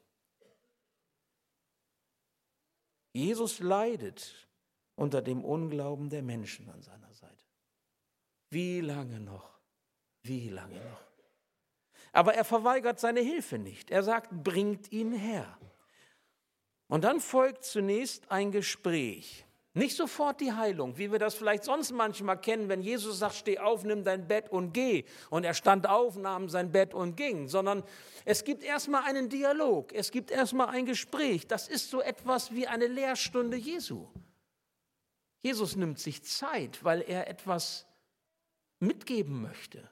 Jesus 3.12 3.60
leidet 3.60 4.48
unter 4.96 5.24
dem 5.24 5.44
Unglauben 5.44 6.12
der 6.12 6.22
Menschen 6.22 6.70
an 6.70 6.84
seiner 6.84 7.12
Seite. 7.12 7.44
Wie 8.52 8.82
lange 8.82 9.20
noch? 9.20 9.60
Wie 10.22 10.50
lange 10.50 10.76
noch? 10.76 11.11
Aber 12.12 12.34
er 12.34 12.44
verweigert 12.44 13.00
seine 13.00 13.22
Hilfe 13.22 13.58
nicht. 13.58 13.92
Er 13.92 14.04
sagt, 14.04 14.32
bringt 14.44 14.92
ihn 14.92 15.14
her. 15.14 15.58
Und 16.88 17.04
dann 17.04 17.22
folgt 17.22 17.64
zunächst 17.64 18.30
ein 18.32 18.52
Gespräch. 18.52 19.46
Nicht 19.74 19.96
sofort 19.96 20.42
die 20.42 20.52
Heilung, 20.52 20.98
wie 20.98 21.14
wir 21.14 21.20
das 21.20 21.36
vielleicht 21.36 21.64
sonst 21.64 21.92
manchmal 21.92 22.40
kennen, 22.42 22.68
wenn 22.68 22.82
Jesus 22.82 23.20
sagt, 23.20 23.36
steh 23.36 23.58
auf, 23.58 23.86
nimm 23.86 24.04
dein 24.04 24.28
Bett 24.28 24.50
und 24.50 24.74
geh. 24.74 25.06
Und 25.30 25.46
er 25.46 25.54
stand 25.54 25.88
auf, 25.88 26.18
nahm 26.18 26.50
sein 26.50 26.74
Bett 26.74 26.94
und 26.94 27.16
ging. 27.16 27.48
Sondern 27.48 27.84
es 28.26 28.44
gibt 28.44 28.64
erstmal 28.64 29.04
einen 29.04 29.30
Dialog, 29.30 29.94
es 29.94 30.12
gibt 30.12 30.30
erstmal 30.30 30.68
ein 30.68 30.86
Gespräch. 30.86 31.48
Das 31.48 31.70
ist 31.70 31.90
so 31.90 32.02
etwas 32.02 32.54
wie 32.54 32.68
eine 32.68 32.88
Lehrstunde 32.88 33.56
Jesu. 33.56 34.08
Jesus 35.42 35.78
nimmt 35.78 36.00
sich 36.00 36.22
Zeit, 36.24 36.84
weil 36.84 37.02
er 37.02 37.30
etwas 37.30 37.88
mitgeben 38.80 39.42
möchte. 39.42 39.90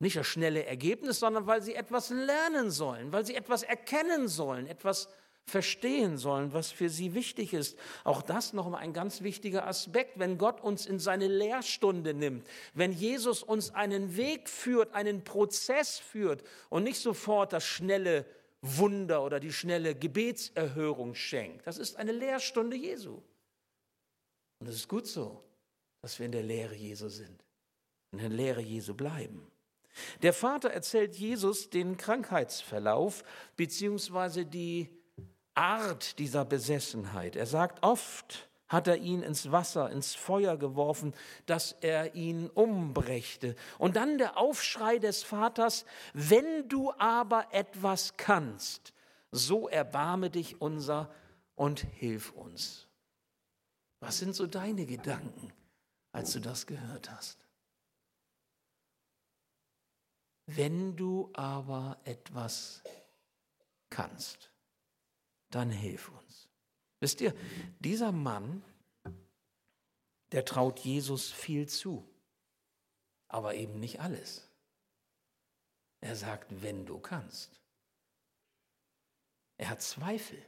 Nicht 0.00 0.16
das 0.16 0.26
schnelle 0.26 0.64
Ergebnis, 0.64 1.18
sondern 1.18 1.46
weil 1.46 1.62
sie 1.62 1.74
etwas 1.74 2.10
lernen 2.10 2.70
sollen, 2.70 3.12
weil 3.12 3.26
sie 3.26 3.34
etwas 3.34 3.64
erkennen 3.64 4.28
sollen, 4.28 4.66
etwas 4.66 5.08
verstehen 5.48 6.18
sollen, 6.18 6.52
was 6.52 6.70
für 6.70 6.88
sie 6.88 7.14
wichtig 7.14 7.54
ist. 7.54 7.76
Auch 8.04 8.22
das 8.22 8.52
noch 8.52 8.72
ein 8.72 8.92
ganz 8.92 9.22
wichtiger 9.22 9.66
Aspekt, 9.66 10.18
wenn 10.18 10.38
Gott 10.38 10.60
uns 10.60 10.86
in 10.86 10.98
seine 10.98 11.26
Lehrstunde 11.26 12.14
nimmt, 12.14 12.46
wenn 12.74 12.92
Jesus 12.92 13.42
uns 13.42 13.74
einen 13.74 14.16
Weg 14.16 14.48
führt, 14.48 14.94
einen 14.94 15.24
Prozess 15.24 15.98
führt 15.98 16.44
und 16.68 16.84
nicht 16.84 17.00
sofort 17.00 17.52
das 17.52 17.64
schnelle 17.64 18.24
Wunder 18.60 19.24
oder 19.24 19.40
die 19.40 19.52
schnelle 19.52 19.94
Gebetserhörung 19.94 21.14
schenkt. 21.14 21.66
Das 21.66 21.78
ist 21.78 21.96
eine 21.96 22.12
Lehrstunde 22.12 22.76
Jesu. 22.76 23.22
Und 24.60 24.68
es 24.68 24.76
ist 24.76 24.88
gut 24.88 25.06
so, 25.06 25.42
dass 26.02 26.18
wir 26.18 26.26
in 26.26 26.32
der 26.32 26.42
Lehre 26.42 26.74
Jesu 26.74 27.08
sind, 27.08 27.44
in 28.12 28.18
der 28.18 28.28
Lehre 28.28 28.60
Jesu 28.60 28.94
bleiben. 28.94 29.50
Der 30.22 30.32
Vater 30.32 30.70
erzählt 30.70 31.16
Jesus 31.16 31.70
den 31.70 31.96
Krankheitsverlauf 31.96 33.24
beziehungsweise 33.56 34.44
die 34.44 34.90
Art 35.54 36.18
dieser 36.18 36.44
Besessenheit. 36.44 37.34
Er 37.34 37.46
sagt, 37.46 37.82
oft 37.82 38.48
hat 38.68 38.86
er 38.86 38.98
ihn 38.98 39.22
ins 39.22 39.50
Wasser, 39.50 39.90
ins 39.90 40.14
Feuer 40.14 40.56
geworfen, 40.56 41.14
dass 41.46 41.72
er 41.80 42.14
ihn 42.14 42.48
umbrächte. 42.50 43.56
Und 43.78 43.96
dann 43.96 44.18
der 44.18 44.36
Aufschrei 44.36 44.98
des 44.98 45.22
Vaters, 45.22 45.84
wenn 46.12 46.68
du 46.68 46.92
aber 46.98 47.46
etwas 47.52 48.16
kannst, 48.16 48.92
so 49.32 49.68
erbarme 49.68 50.30
dich 50.30 50.60
unser 50.60 51.10
und 51.54 51.80
hilf 51.80 52.30
uns. 52.32 52.86
Was 54.00 54.18
sind 54.18 54.34
so 54.34 54.46
deine 54.46 54.86
Gedanken, 54.86 55.52
als 56.12 56.32
du 56.32 56.40
das 56.40 56.66
gehört 56.66 57.10
hast? 57.10 57.47
Wenn 60.50 60.96
du 60.96 61.30
aber 61.34 62.00
etwas 62.04 62.82
kannst 63.90 64.50
dann 65.50 65.70
hilf 65.70 66.10
uns. 66.10 66.48
Wisst 67.00 67.20
ihr, 67.20 67.34
dieser 67.78 68.12
Mann, 68.12 68.62
der 70.32 70.44
traut 70.44 70.80
Jesus 70.80 71.30
viel 71.30 71.68
zu, 71.68 72.06
aber 73.28 73.54
eben 73.54 73.80
nicht 73.80 74.00
alles. 74.00 74.48
Er 76.00 76.16
sagt, 76.16 76.62
wenn 76.62 76.86
du 76.86 76.98
kannst. 76.98 77.60
Er 79.56 79.70
hat 79.70 79.82
Zweifel. 79.82 80.38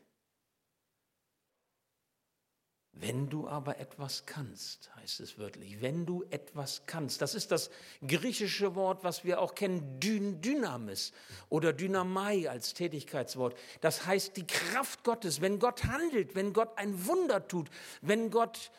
Wenn 2.93 3.31
du 3.31 3.49
aber 3.49 3.79
etwas 3.79 4.27
kannst, 4.27 4.95
heißt 4.97 5.21
es 5.21 5.39
wörtlich, 5.39 5.81
wenn 5.81 6.07
du 6.07 6.25
etwas 6.31 6.83
kannst, 6.87 7.23
das 7.23 7.35
ist 7.35 7.53
das 7.53 7.71
griechische 8.07 8.75
Wort, 8.75 9.05
was 9.05 9.25
wir 9.25 9.41
auch 9.41 9.55
kennen, 9.55 10.01
Dynamis 10.01 11.13
oder 11.49 11.73
Dynamai 11.73 12.51
als 12.51 12.75
Tätigkeitswort. 12.75 13.57
Das 13.81 14.07
heißt 14.07 14.37
die 14.37 14.47
Kraft 14.47 15.05
Gottes, 15.05 15.41
wenn 15.41 15.61
Gott 15.61 15.85
handelt, 15.85 16.35
wenn 16.35 16.53
Gott 16.53 16.77
ein 16.77 17.07
Wunder 17.07 17.47
tut, 17.47 17.71
wenn 18.03 18.31
Gott 18.31 18.73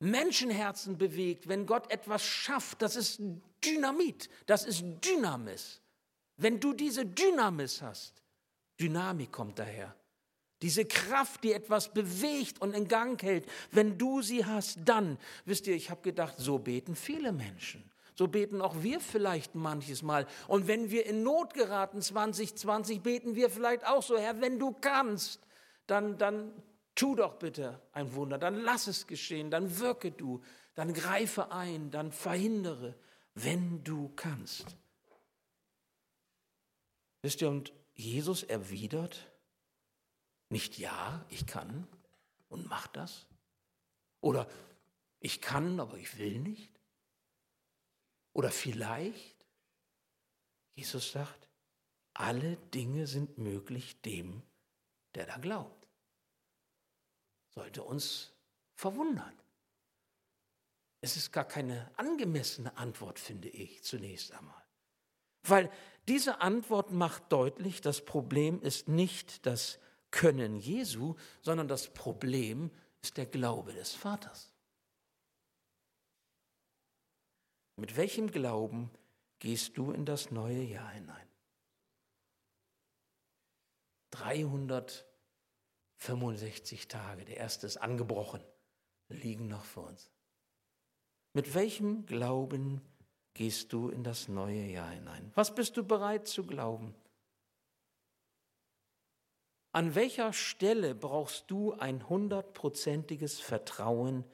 Menschenherzen 0.00 0.98
bewegt, 0.98 1.48
wenn 1.48 1.66
Gott 1.66 1.90
etwas 1.90 2.24
schafft, 2.24 2.82
das 2.82 2.96
ist 2.96 3.20
Dynamit, 3.64 4.28
das 4.46 4.64
ist 4.64 4.84
Dynamis. 5.04 5.80
Wenn 6.36 6.60
du 6.60 6.74
diese 6.74 7.06
Dynamis 7.06 7.80
hast, 7.80 8.22
Dynamik 8.78 9.32
kommt 9.32 9.58
daher. 9.58 9.94
Diese 10.62 10.84
Kraft, 10.86 11.44
die 11.44 11.52
etwas 11.52 11.92
bewegt 11.92 12.60
und 12.60 12.74
in 12.74 12.88
Gang 12.88 13.22
hält, 13.22 13.46
wenn 13.72 13.98
du 13.98 14.22
sie 14.22 14.44
hast, 14.46 14.78
dann, 14.84 15.18
wisst 15.44 15.66
ihr, 15.66 15.74
ich 15.74 15.90
habe 15.90 16.00
gedacht, 16.02 16.34
so 16.38 16.58
beten 16.58 16.96
viele 16.96 17.32
Menschen. 17.32 17.90
So 18.14 18.28
beten 18.28 18.62
auch 18.62 18.82
wir 18.82 19.00
vielleicht 19.00 19.54
manches 19.54 20.02
Mal. 20.02 20.26
Und 20.48 20.66
wenn 20.66 20.90
wir 20.90 21.04
in 21.04 21.22
Not 21.22 21.52
geraten, 21.52 22.00
2020, 22.00 23.02
beten 23.02 23.34
wir 23.34 23.50
vielleicht 23.50 23.86
auch 23.86 24.02
so, 24.02 24.16
Herr, 24.16 24.40
wenn 24.40 24.58
du 24.58 24.72
kannst, 24.72 25.40
dann, 25.86 26.16
dann 26.16 26.50
tu 26.94 27.14
doch 27.14 27.34
bitte 27.34 27.82
ein 27.92 28.14
Wunder, 28.14 28.38
dann 28.38 28.54
lass 28.54 28.86
es 28.86 29.06
geschehen, 29.06 29.50
dann 29.50 29.78
wirke 29.78 30.10
du, 30.10 30.40
dann 30.74 30.94
greife 30.94 31.52
ein, 31.52 31.90
dann 31.90 32.10
verhindere, 32.10 32.94
wenn 33.34 33.84
du 33.84 34.10
kannst. 34.16 34.76
Wisst 37.20 37.42
ihr, 37.42 37.50
und 37.50 37.74
Jesus 37.94 38.42
erwidert, 38.42 39.30
nicht 40.48 40.78
ja, 40.78 41.24
ich 41.28 41.46
kann 41.46 41.86
und 42.48 42.68
mach 42.68 42.86
das. 42.88 43.26
Oder 44.20 44.48
ich 45.20 45.40
kann, 45.40 45.80
aber 45.80 45.96
ich 45.98 46.18
will 46.18 46.38
nicht. 46.38 46.72
Oder 48.32 48.50
vielleicht. 48.50 49.36
Jesus 50.74 51.12
sagt, 51.12 51.48
alle 52.12 52.56
Dinge 52.74 53.06
sind 53.06 53.38
möglich 53.38 54.00
dem, 54.02 54.42
der 55.14 55.26
da 55.26 55.38
glaubt. 55.38 55.88
Sollte 57.54 57.82
uns 57.82 58.32
verwundern. 58.74 59.32
Es 61.00 61.16
ist 61.16 61.32
gar 61.32 61.44
keine 61.44 61.90
angemessene 61.96 62.76
Antwort, 62.76 63.18
finde 63.18 63.48
ich, 63.48 63.82
zunächst 63.82 64.32
einmal. 64.32 64.62
Weil 65.42 65.70
diese 66.08 66.40
Antwort 66.40 66.90
macht 66.90 67.32
deutlich, 67.32 67.80
das 67.80 68.04
Problem 68.04 68.60
ist 68.60 68.88
nicht 68.88 69.46
das 69.46 69.78
können 70.16 70.56
Jesu, 70.56 71.14
sondern 71.42 71.68
das 71.68 71.92
Problem 71.92 72.70
ist 73.02 73.18
der 73.18 73.26
Glaube 73.26 73.74
des 73.74 73.94
Vaters. 73.94 74.50
Mit 77.76 77.96
welchem 77.96 78.30
Glauben 78.30 78.90
gehst 79.40 79.76
du 79.76 79.90
in 79.90 80.06
das 80.06 80.30
neue 80.30 80.62
Jahr 80.62 80.88
hinein? 80.88 81.28
365 84.12 86.88
Tage, 86.88 87.26
der 87.26 87.36
erste 87.36 87.66
ist 87.66 87.76
angebrochen, 87.76 88.42
liegen 89.08 89.48
noch 89.48 89.66
vor 89.66 89.88
uns. 89.88 90.10
Mit 91.34 91.54
welchem 91.54 92.06
Glauben 92.06 92.80
gehst 93.34 93.74
du 93.74 93.90
in 93.90 94.02
das 94.02 94.28
neue 94.28 94.64
Jahr 94.64 94.88
hinein? 94.88 95.30
Was 95.34 95.54
bist 95.54 95.76
du 95.76 95.84
bereit 95.84 96.26
zu 96.26 96.46
glauben? 96.46 96.94
An 99.76 99.94
welcher 99.94 100.32
Stelle 100.32 100.94
brauchst 100.94 101.50
du 101.50 101.74
ein 101.74 102.08
hundertprozentiges 102.08 103.40
Vertrauen 103.40 104.24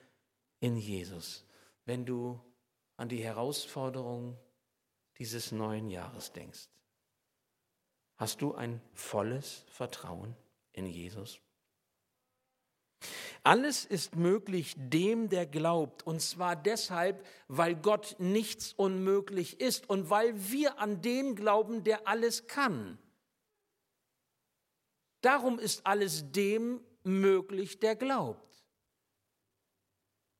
in 0.60 0.76
Jesus, 0.76 1.44
wenn 1.84 2.06
du 2.06 2.40
an 2.96 3.08
die 3.08 3.24
Herausforderungen 3.24 4.38
dieses 5.18 5.50
neuen 5.50 5.90
Jahres 5.90 6.32
denkst? 6.32 6.68
Hast 8.18 8.40
du 8.40 8.54
ein 8.54 8.80
volles 8.94 9.64
Vertrauen 9.66 10.36
in 10.74 10.86
Jesus? 10.86 11.40
Alles 13.42 13.84
ist 13.84 14.14
möglich 14.14 14.76
dem, 14.78 15.28
der 15.28 15.46
glaubt. 15.46 16.06
Und 16.06 16.22
zwar 16.22 16.54
deshalb, 16.54 17.26
weil 17.48 17.74
Gott 17.74 18.14
nichts 18.20 18.74
unmöglich 18.74 19.60
ist 19.60 19.90
und 19.90 20.08
weil 20.08 20.52
wir 20.52 20.78
an 20.78 21.02
den 21.02 21.34
glauben, 21.34 21.82
der 21.82 22.06
alles 22.06 22.46
kann. 22.46 22.96
Darum 25.22 25.58
ist 25.58 25.86
alles 25.86 26.30
dem 26.30 26.80
möglich, 27.02 27.80
der 27.80 27.96
glaubt. 27.96 28.52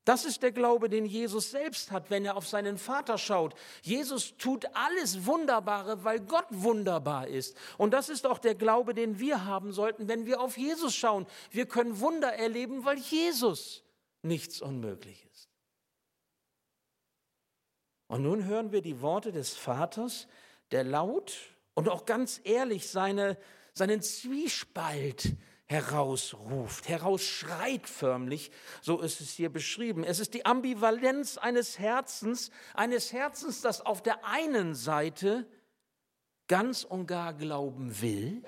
Das 0.05 0.25
ist 0.25 0.43
der 0.43 0.51
Glaube, 0.51 0.89
den 0.89 1.05
Jesus 1.05 1.51
selbst 1.51 1.91
hat, 1.91 2.09
wenn 2.09 2.25
er 2.25 2.35
auf 2.35 2.45
seinen 2.45 2.77
Vater 2.77 3.17
schaut. 3.17 3.55
Jesus 3.81 4.35
tut 4.35 4.65
alles 4.73 5.25
Wunderbare, 5.25 6.03
weil 6.03 6.19
Gott 6.19 6.47
wunderbar 6.49 7.27
ist. 7.27 7.55
Und 7.77 7.91
das 7.91 8.09
ist 8.09 8.27
auch 8.27 8.39
der 8.39 8.55
Glaube, 8.55 8.93
den 8.93 9.19
wir 9.19 9.45
haben 9.45 9.71
sollten, 9.71 10.09
wenn 10.09 10.25
wir 10.25 10.41
auf 10.41 10.57
Jesus 10.57 10.93
schauen. 10.93 11.25
Wir 11.51 11.67
können 11.67 12.01
Wunder 12.01 12.33
erleben, 12.33 12.83
weil 12.83 12.97
Jesus 12.97 13.83
nichts 14.21 14.61
unmöglich 14.61 15.25
ist. 15.31 15.47
Und 18.07 18.23
nun 18.23 18.43
hören 18.43 18.73
wir 18.73 18.81
die 18.81 19.01
Worte 19.01 19.31
des 19.31 19.53
Vaters, 19.55 20.27
der 20.71 20.83
laut 20.83 21.33
und 21.75 21.87
auch 21.87 22.05
ganz 22.05 22.41
ehrlich 22.43 22.89
seine, 22.89 23.37
seinen 23.73 24.01
Zwiespalt 24.01 25.35
herausruft, 25.65 26.87
herausschreit 26.87 27.87
förmlich, 27.87 28.51
so 28.81 29.01
ist 29.01 29.21
es 29.21 29.31
hier 29.31 29.51
beschrieben. 29.51 30.03
Es 30.03 30.19
ist 30.19 30.33
die 30.33 30.45
Ambivalenz 30.45 31.37
eines 31.37 31.79
Herzens, 31.79 32.51
eines 32.73 33.11
Herzens, 33.11 33.61
das 33.61 33.81
auf 33.81 34.03
der 34.03 34.25
einen 34.25 34.75
Seite 34.75 35.47
ganz 36.47 36.83
und 36.83 37.07
gar 37.07 37.33
glauben 37.33 38.01
will 38.01 38.43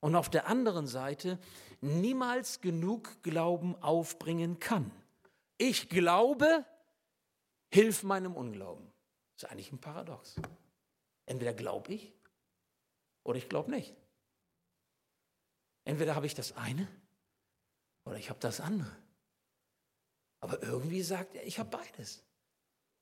und 0.00 0.14
auf 0.14 0.28
der 0.28 0.46
anderen 0.46 0.86
Seite 0.86 1.38
niemals 1.80 2.60
genug 2.60 3.22
Glauben 3.22 3.76
aufbringen 3.82 4.58
kann. 4.58 4.90
Ich 5.56 5.88
glaube, 5.88 6.66
hilf 7.70 8.02
meinem 8.02 8.34
Unglauben. 8.34 8.92
Das 9.34 9.44
ist 9.44 9.50
eigentlich 9.50 9.72
ein 9.72 9.78
Paradox. 9.78 10.36
Entweder 11.26 11.54
glaube 11.54 11.94
ich 11.94 12.15
oder 13.26 13.38
ich 13.38 13.48
glaube 13.48 13.70
nicht. 13.70 13.94
Entweder 15.84 16.14
habe 16.14 16.26
ich 16.26 16.34
das 16.34 16.56
eine 16.56 16.88
oder 18.04 18.16
ich 18.16 18.30
habe 18.30 18.40
das 18.40 18.60
andere. 18.60 18.96
Aber 20.40 20.62
irgendwie 20.62 21.02
sagt 21.02 21.34
er, 21.34 21.46
ich 21.46 21.58
habe 21.58 21.70
beides. 21.70 22.22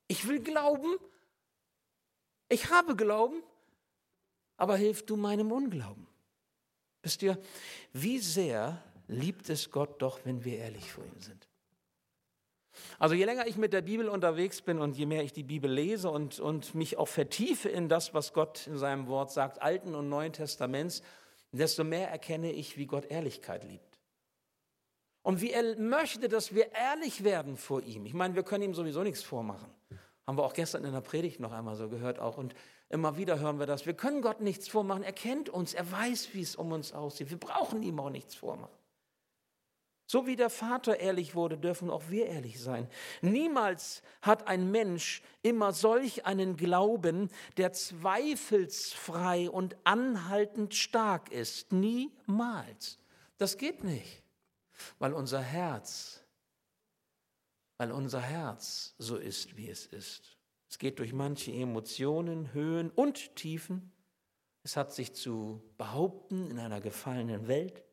Ich 0.08 0.28
will 0.28 0.42
glauben, 0.42 0.98
ich 2.48 2.70
habe 2.70 2.94
Glauben, 2.94 3.42
aber 4.56 4.76
hilf 4.76 5.04
du 5.06 5.16
meinem 5.16 5.50
Unglauben. 5.50 6.06
Wisst 7.02 7.22
ihr, 7.22 7.42
wie 7.92 8.18
sehr 8.18 8.82
liebt 9.08 9.48
es 9.48 9.70
Gott 9.70 10.00
doch, 10.00 10.24
wenn 10.24 10.44
wir 10.44 10.58
ehrlich 10.58 10.90
vor 10.90 11.04
ihm 11.04 11.20
sind? 11.20 11.48
Also 12.98 13.14
je 13.14 13.24
länger 13.24 13.46
ich 13.46 13.56
mit 13.56 13.72
der 13.72 13.82
Bibel 13.82 14.08
unterwegs 14.08 14.62
bin 14.62 14.80
und 14.80 14.96
je 14.96 15.06
mehr 15.06 15.22
ich 15.22 15.32
die 15.32 15.42
Bibel 15.42 15.70
lese 15.70 16.10
und, 16.10 16.38
und 16.40 16.74
mich 16.74 16.96
auch 16.96 17.08
vertiefe 17.08 17.68
in 17.68 17.88
das, 17.88 18.14
was 18.14 18.32
Gott 18.32 18.66
in 18.66 18.78
seinem 18.78 19.08
Wort 19.08 19.32
sagt, 19.32 19.62
Alten 19.62 19.94
und 19.94 20.08
Neuen 20.08 20.32
Testaments, 20.32 21.02
desto 21.52 21.84
mehr 21.84 22.10
erkenne 22.10 22.52
ich, 22.52 22.76
wie 22.76 22.86
Gott 22.86 23.06
Ehrlichkeit 23.06 23.64
liebt. 23.64 24.00
Und 25.22 25.40
wie 25.40 25.52
er 25.52 25.76
möchte, 25.78 26.28
dass 26.28 26.54
wir 26.54 26.72
ehrlich 26.72 27.24
werden 27.24 27.56
vor 27.56 27.82
ihm. 27.82 28.04
Ich 28.04 28.14
meine, 28.14 28.34
wir 28.34 28.42
können 28.42 28.64
ihm 28.64 28.74
sowieso 28.74 29.02
nichts 29.02 29.22
vormachen. 29.22 29.70
Haben 30.26 30.38
wir 30.38 30.44
auch 30.44 30.52
gestern 30.52 30.84
in 30.84 30.92
der 30.92 31.00
Predigt 31.00 31.40
noch 31.40 31.52
einmal 31.52 31.76
so 31.76 31.88
gehört 31.88 32.18
auch. 32.18 32.36
Und 32.36 32.54
immer 32.90 33.16
wieder 33.16 33.38
hören 33.38 33.58
wir 33.58 33.66
das. 33.66 33.86
Wir 33.86 33.94
können 33.94 34.20
Gott 34.20 34.40
nichts 34.40 34.68
vormachen. 34.68 35.02
Er 35.02 35.12
kennt 35.12 35.48
uns. 35.48 35.72
Er 35.72 35.90
weiß, 35.90 36.34
wie 36.34 36.42
es 36.42 36.56
um 36.56 36.72
uns 36.72 36.92
aussieht. 36.92 37.30
Wir 37.30 37.38
brauchen 37.38 37.82
ihm 37.82 37.98
auch 38.00 38.10
nichts 38.10 38.34
vormachen. 38.34 38.74
So 40.06 40.26
wie 40.26 40.36
der 40.36 40.50
Vater 40.50 41.00
ehrlich 41.00 41.34
wurde, 41.34 41.56
dürfen 41.56 41.88
auch 41.88 42.10
wir 42.10 42.26
ehrlich 42.26 42.60
sein. 42.60 42.88
Niemals 43.22 44.02
hat 44.20 44.46
ein 44.46 44.70
Mensch 44.70 45.22
immer 45.42 45.72
solch 45.72 46.26
einen 46.26 46.56
Glauben, 46.56 47.30
der 47.56 47.72
zweifelsfrei 47.72 49.48
und 49.48 49.76
anhaltend 49.84 50.74
stark 50.74 51.32
ist. 51.32 51.72
Niemals. 51.72 52.98
Das 53.38 53.56
geht 53.56 53.82
nicht, 53.82 54.22
weil 54.98 55.14
unser 55.14 55.40
Herz, 55.40 56.22
weil 57.78 57.90
unser 57.90 58.20
Herz 58.20 58.94
so 58.98 59.16
ist, 59.16 59.56
wie 59.56 59.70
es 59.70 59.86
ist. 59.86 60.36
Es 60.68 60.78
geht 60.78 60.98
durch 60.98 61.12
manche 61.12 61.52
Emotionen, 61.52 62.52
Höhen 62.52 62.90
und 62.90 63.36
Tiefen. 63.36 63.92
Es 64.64 64.76
hat 64.76 64.92
sich 64.92 65.14
zu 65.14 65.62
behaupten 65.78 66.50
in 66.50 66.58
einer 66.58 66.80
gefallenen 66.80 67.48
Welt. 67.48 67.84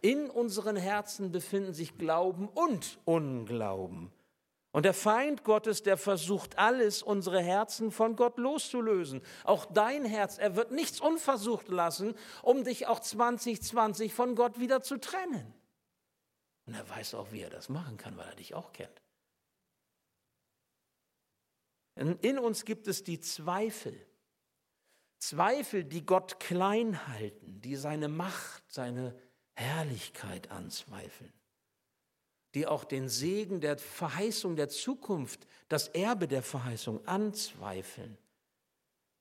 In 0.00 0.30
unseren 0.30 0.76
Herzen 0.76 1.32
befinden 1.32 1.74
sich 1.74 1.98
Glauben 1.98 2.48
und 2.48 2.98
Unglauben. 3.04 4.12
Und 4.72 4.84
der 4.84 4.94
Feind 4.94 5.42
Gottes, 5.42 5.82
der 5.82 5.96
versucht 5.96 6.56
alles, 6.58 7.02
unsere 7.02 7.42
Herzen 7.42 7.90
von 7.90 8.14
Gott 8.14 8.38
loszulösen. 8.38 9.20
Auch 9.44 9.66
dein 9.66 10.04
Herz, 10.04 10.38
er 10.38 10.54
wird 10.54 10.70
nichts 10.70 11.00
unversucht 11.00 11.68
lassen, 11.68 12.14
um 12.42 12.62
dich 12.62 12.86
auch 12.86 13.00
2020 13.00 14.14
von 14.14 14.36
Gott 14.36 14.60
wieder 14.60 14.80
zu 14.82 14.98
trennen. 14.98 15.52
Und 16.66 16.74
er 16.74 16.88
weiß 16.88 17.14
auch, 17.14 17.32
wie 17.32 17.40
er 17.40 17.50
das 17.50 17.68
machen 17.68 17.96
kann, 17.96 18.16
weil 18.16 18.28
er 18.28 18.36
dich 18.36 18.54
auch 18.54 18.72
kennt. 18.72 19.02
In 21.96 22.38
uns 22.38 22.64
gibt 22.64 22.86
es 22.86 23.02
die 23.02 23.18
Zweifel. 23.18 24.06
Zweifel, 25.18 25.84
die 25.84 26.06
Gott 26.06 26.38
klein 26.38 27.08
halten, 27.08 27.60
die 27.60 27.76
seine 27.76 28.08
Macht, 28.08 28.62
seine 28.68 29.14
Herrlichkeit 29.60 30.50
anzweifeln, 30.50 31.32
die 32.54 32.66
auch 32.66 32.84
den 32.84 33.08
Segen 33.08 33.60
der 33.60 33.78
Verheißung 33.78 34.56
der 34.56 34.70
Zukunft, 34.70 35.46
das 35.68 35.88
Erbe 35.88 36.26
der 36.26 36.42
Verheißung 36.42 37.06
anzweifeln. 37.06 38.16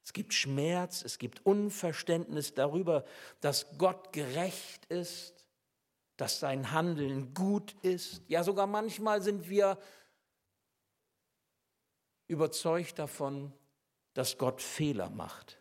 Es 0.03 0.13
gibt 0.13 0.33
Schmerz, 0.33 1.03
es 1.03 1.19
gibt 1.19 1.45
Unverständnis 1.45 2.53
darüber, 2.53 3.05
dass 3.41 3.77
Gott 3.77 4.13
gerecht 4.13 4.85
ist, 4.85 5.45
dass 6.17 6.39
sein 6.39 6.71
Handeln 6.71 7.33
gut 7.33 7.75
ist. 7.81 8.23
Ja, 8.27 8.43
sogar 8.43 8.65
manchmal 8.65 9.21
sind 9.21 9.49
wir 9.49 9.77
überzeugt 12.27 12.97
davon, 12.97 13.53
dass 14.13 14.37
Gott 14.37 14.61
Fehler 14.61 15.09
macht 15.09 15.58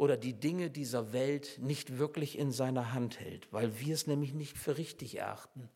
oder 0.00 0.16
die 0.16 0.32
Dinge 0.32 0.70
dieser 0.70 1.12
Welt 1.12 1.58
nicht 1.58 1.98
wirklich 1.98 2.38
in 2.38 2.52
seiner 2.52 2.94
Hand 2.94 3.20
hält, 3.20 3.52
weil 3.52 3.78
wir 3.80 3.92
es 3.92 4.06
nämlich 4.06 4.32
nicht 4.32 4.56
für 4.56 4.78
richtig 4.78 5.18
erachten, 5.18 5.68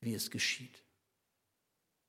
wie 0.00 0.12
es 0.12 0.30
geschieht. 0.30 0.84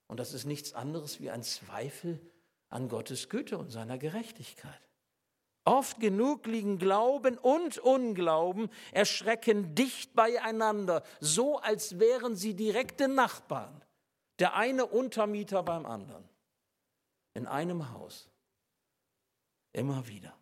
Und 0.08 0.20
das 0.20 0.34
ist 0.34 0.44
nichts 0.44 0.74
anderes 0.74 1.22
wie 1.22 1.30
ein 1.30 1.42
Zweifel 1.42 2.20
an 2.68 2.90
Gottes 2.90 3.30
Güte 3.30 3.58
und 3.58 3.72
seiner 3.72 3.98
Gerechtigkeit. 3.98 4.90
Oft 5.64 6.02
genug 6.02 6.48
liegen 6.48 6.80
Glauben 6.80 7.38
und 7.38 7.78
Unglauben 7.78 8.70
erschrecken 8.92 9.74
dicht 9.74 10.14
beieinander, 10.16 11.02
so 11.22 11.60
als 11.60 11.98
wären 11.98 12.36
sie 12.36 12.56
direkte 12.56 13.08
Nachbarn, 13.08 13.82
der 14.40 14.56
eine 14.56 14.86
Untermieter 14.86 15.64
beim 15.64 15.86
anderen, 15.86 16.28
in 17.34 17.48
einem 17.48 17.90
Haus, 17.94 18.30
immer 19.72 20.06
wieder. 20.10 20.38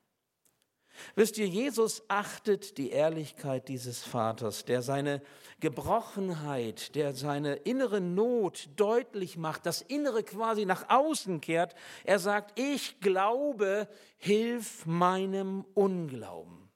Wisst 1.16 1.38
ihr, 1.38 1.48
Jesus 1.48 2.04
achtet 2.08 2.78
die 2.78 2.92
Ehrlichkeit 2.92 3.68
dieses 3.68 4.04
Vaters, 4.04 4.66
der 4.66 4.82
seine 4.82 5.22
Gebrochenheit, 5.60 6.96
der 6.96 7.14
seine 7.14 7.56
innere 7.56 8.02
Not 8.02 8.70
deutlich 8.76 9.38
macht, 9.38 9.66
das 9.66 9.82
Innere 9.82 10.24
quasi 10.24 10.66
nach 10.66 10.90
außen 10.90 11.40
kehrt. 11.42 11.76
Er 12.04 12.20
sagt, 12.20 12.60
ich 12.60 13.00
glaube, 13.00 13.88
hilf 14.18 14.86
meinem 14.86 15.66
Unglauben. 15.74 16.70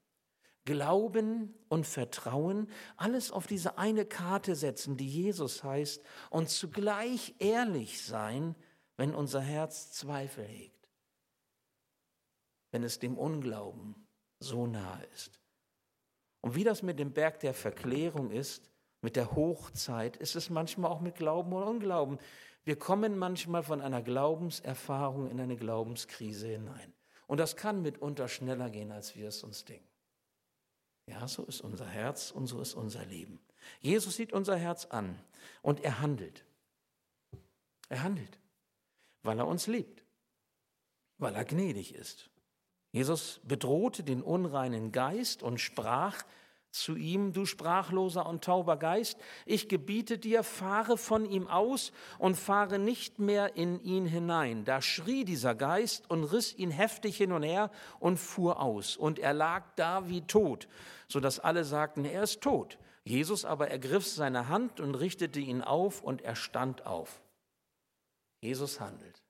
Glauben 0.66 1.54
und 1.70 1.86
Vertrauen, 1.86 2.68
alles 2.98 3.32
auf 3.32 3.46
diese 3.46 3.78
eine 3.78 4.04
Karte 4.04 4.56
setzen, 4.56 4.98
die 4.98 5.08
Jesus 5.08 5.64
heißt, 5.64 6.04
und 6.32 6.50
zugleich 6.50 7.36
ehrlich 7.38 8.04
sein, 8.04 8.56
wenn 8.98 9.14
unser 9.14 9.42
Herz 9.42 9.92
Zweifel 9.92 10.44
hegt, 10.46 10.90
wenn 12.72 12.84
es 12.84 12.98
dem 12.98 13.16
Unglauben 13.18 14.05
so 14.40 14.68
nahe 14.68 15.04
ist. 15.14 15.40
Und 16.42 16.56
wie 16.56 16.64
das 16.64 16.84
mit 16.84 17.00
dem 17.00 17.12
Berg 17.12 17.40
der 17.40 17.54
Verklärung 17.54 18.30
ist, 18.30 18.70
mit 19.02 19.16
der 19.16 19.36
Hochzeit, 19.36 20.18
ist 20.18 20.36
es 20.36 20.50
manchmal 20.50 20.92
auch 20.92 21.02
mit 21.02 21.16
Glauben 21.16 21.54
und 21.54 21.64
Unglauben. 21.64 22.20
Wir 22.64 22.78
kommen 22.78 23.18
manchmal 23.18 23.64
von 23.64 23.82
einer 23.82 24.02
Glaubenserfahrung 24.02 25.30
in 25.30 25.40
eine 25.40 25.56
Glaubenskrise 25.56 26.48
hinein. 26.48 26.94
Und 27.28 27.40
das 27.40 27.56
kann 27.56 27.82
mitunter 27.82 28.28
schneller 28.28 28.70
gehen, 28.70 28.92
als 28.92 29.16
wir 29.16 29.28
es 29.28 29.44
uns 29.44 29.66
denken. 29.66 29.88
Ja, 31.08 31.28
so 31.28 31.44
ist 31.46 31.62
unser 31.62 31.88
Herz 31.88 32.32
und 32.32 32.48
so 32.48 32.60
ist 32.62 32.74
unser 32.74 33.06
Leben. 33.06 33.40
Jesus 33.80 34.16
sieht 34.16 34.34
unser 34.34 34.56
Herz 34.56 34.86
an 34.86 35.20
und 35.62 35.84
er 35.84 36.00
handelt. 36.00 36.46
Er 37.90 38.04
handelt, 38.04 38.40
weil 39.22 39.38
er 39.38 39.48
uns 39.48 39.68
liebt, 39.68 40.04
weil 41.18 41.36
er 41.36 41.46
gnädig 41.46 41.94
ist 41.94 42.30
Jesus 42.96 43.42
bedrohte 43.44 44.04
den 44.04 44.22
unreinen 44.22 44.94
Geist 44.94 45.44
und 45.44 45.60
sprach 45.60 46.24
zu 46.72 46.96
ihm, 46.96 47.34
du 47.34 47.46
sprachloser 47.46 48.26
und 48.26 48.46
tauber 48.46 48.78
Geist, 48.78 49.18
ich 49.46 49.68
gebiete 49.68 50.18
dir, 50.18 50.44
fahre 50.44 50.98
von 50.98 51.26
ihm 51.26 51.50
aus 51.50 51.92
und 52.20 52.36
fahre 52.36 52.80
nicht 52.80 53.20
mehr 53.20 53.58
in 53.58 53.84
ihn 53.84 54.06
hinein. 54.06 54.64
Da 54.64 54.82
schrie 54.82 55.26
dieser 55.26 55.56
Geist 55.56 56.10
und 56.10 56.24
riss 56.24 56.58
ihn 56.58 56.72
heftig 56.72 57.18
hin 57.18 57.34
und 57.34 57.44
her 57.44 57.70
und 58.00 58.16
fuhr 58.16 58.62
aus. 58.62 58.96
Und 58.96 59.20
er 59.20 59.34
lag 59.34 59.66
da 59.76 60.08
wie 60.08 60.22
tot, 60.22 60.70
so 61.10 61.20
dass 61.20 61.42
alle 61.42 61.66
sagten, 61.66 62.06
er 62.06 62.24
ist 62.24 62.40
tot. 62.40 62.78
Jesus 63.04 63.44
aber 63.44 63.68
ergriff 63.68 64.08
seine 64.08 64.48
Hand 64.48 64.80
und 64.80 64.96
richtete 64.96 65.42
ihn 65.42 65.62
auf 65.62 66.02
und 66.02 66.22
er 66.22 66.38
stand 66.38 66.86
auf. 66.86 67.22
Jesus 68.40 68.80
handelt. 68.80 69.25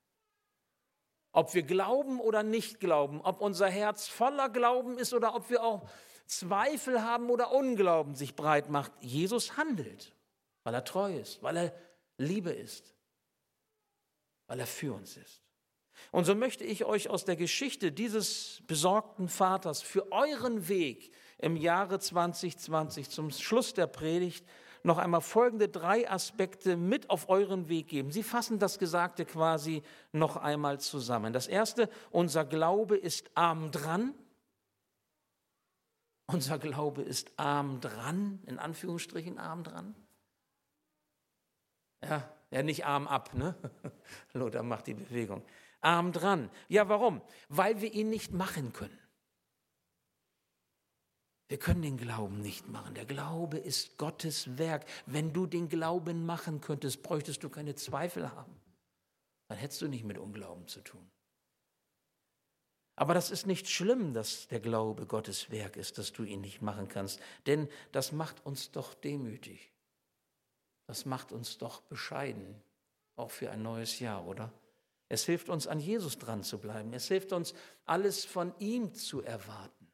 Ob 1.35 1.53
wir 1.53 1.63
glauben 1.63 2.21
oder 2.21 2.43
nicht 2.43 2.79
glauben, 2.79 3.19
ob 3.19 3.41
unser 3.41 3.67
Herz 3.67 4.07
voller 4.07 4.47
Glauben 4.47 4.97
ist 4.97 5.13
oder 5.13 5.35
ob 5.35 5.49
wir 5.49 5.65
auch 5.65 5.85
Zweifel 6.27 7.03
haben 7.03 7.29
oder 7.29 7.51
Unglauben 7.51 8.15
sich 8.15 8.37
breit 8.37 8.69
macht, 8.69 8.93
Jesus 9.01 9.57
handelt, 9.57 10.15
weil 10.63 10.73
er 10.73 10.85
treu 10.85 11.13
ist, 11.13 11.43
weil 11.43 11.57
er 11.57 11.73
Liebe 12.17 12.51
ist, 12.51 12.95
weil 14.47 14.61
er 14.61 14.65
für 14.65 14.93
uns 14.93 15.17
ist. 15.17 15.41
Und 16.11 16.23
so 16.23 16.35
möchte 16.35 16.63
ich 16.63 16.85
euch 16.85 17.09
aus 17.09 17.25
der 17.25 17.35
Geschichte 17.35 17.91
dieses 17.91 18.61
besorgten 18.65 19.27
Vaters 19.27 19.81
für 19.81 20.13
euren 20.13 20.69
Weg 20.69 21.11
im 21.37 21.57
Jahre 21.57 21.99
2020 21.99 23.09
zum 23.09 23.29
Schluss 23.29 23.73
der 23.73 23.87
Predigt 23.87 24.45
noch 24.85 24.99
einmal 24.99 25.21
folgende 25.21 25.67
drei 25.67 26.09
Aspekte 26.09 26.77
mit 26.77 27.09
auf 27.09 27.27
euren 27.27 27.67
Weg 27.67 27.87
geben. 27.87 28.11
Sie 28.11 28.23
fassen 28.23 28.59
das 28.59 28.77
Gesagte 28.77 29.25
quasi 29.25 29.81
noch 30.11 30.37
einmal 30.37 30.79
zusammen. 30.79 31.33
Das 31.33 31.47
erste, 31.47 31.89
unser 32.11 32.45
Glaube 32.45 32.95
ist 32.95 33.31
arm 33.35 33.71
dran. 33.71 34.13
Unser 36.27 36.59
Glaube 36.59 37.01
ist 37.01 37.31
arm 37.37 37.81
dran, 37.81 38.39
in 38.45 38.59
Anführungsstrichen 38.59 39.39
arm 39.39 39.63
dran. 39.63 39.95
Ja, 42.03 42.29
ja 42.51 42.63
nicht 42.63 42.85
arm 42.85 43.07
ab, 43.07 43.33
ne? 43.33 43.55
Lothar 44.33 44.63
macht 44.63 44.87
die 44.87 44.93
Bewegung. 44.93 45.43
Arm 45.81 46.11
dran. 46.11 46.49
Ja, 46.67 46.89
warum? 46.89 47.21
Weil 47.49 47.81
wir 47.81 47.91
ihn 47.91 48.09
nicht 48.09 48.31
machen 48.33 48.71
können. 48.71 48.97
Wir 51.47 51.59
können 51.59 51.83
den 51.83 51.97
Glauben 51.97 52.41
nicht 52.41 52.67
machen. 52.69 52.95
Der 52.95 53.05
Glaube 53.05 53.57
ist 53.57 53.97
Gottes 53.97 54.57
Werk. 54.57 54.85
Wenn 55.05 55.31
du 55.31 55.45
den 55.45 55.69
Glauben 55.69 56.25
machen 56.25 56.59
könntest, 56.59 57.03
bräuchtest 57.03 57.43
du 57.43 57.49
keine 57.49 57.75
Zweifel 57.75 58.31
haben. 58.31 58.55
Dann 59.47 59.57
hättest 59.57 59.81
du 59.81 59.87
nicht 59.87 60.03
mit 60.03 60.17
Unglauben 60.17 60.67
zu 60.67 60.81
tun. 60.81 61.07
Aber 62.95 63.13
das 63.13 63.29
ist 63.29 63.45
nicht 63.45 63.69
schlimm, 63.69 64.13
dass 64.13 64.47
der 64.47 64.59
Glaube 64.59 65.05
Gottes 65.05 65.51
Werk 65.51 65.75
ist, 65.75 65.97
dass 65.97 66.13
du 66.13 66.23
ihn 66.23 66.41
nicht 66.41 66.61
machen 66.61 66.87
kannst. 66.87 67.19
Denn 67.45 67.67
das 67.91 68.11
macht 68.11 68.45
uns 68.45 68.71
doch 68.71 68.93
demütig. 68.93 69.71
Das 70.87 71.05
macht 71.05 71.31
uns 71.31 71.57
doch 71.57 71.81
bescheiden, 71.81 72.61
auch 73.15 73.31
für 73.31 73.51
ein 73.51 73.61
neues 73.61 73.99
Jahr, 73.99 74.25
oder? 74.25 74.51
Es 75.09 75.25
hilft 75.25 75.49
uns, 75.49 75.67
an 75.67 75.79
Jesus 75.79 76.17
dran 76.17 76.43
zu 76.43 76.57
bleiben. 76.57 76.93
Es 76.93 77.07
hilft 77.07 77.33
uns, 77.33 77.53
alles 77.85 78.25
von 78.25 78.53
ihm 78.59 78.93
zu 78.93 79.21
erwarten. 79.21 79.84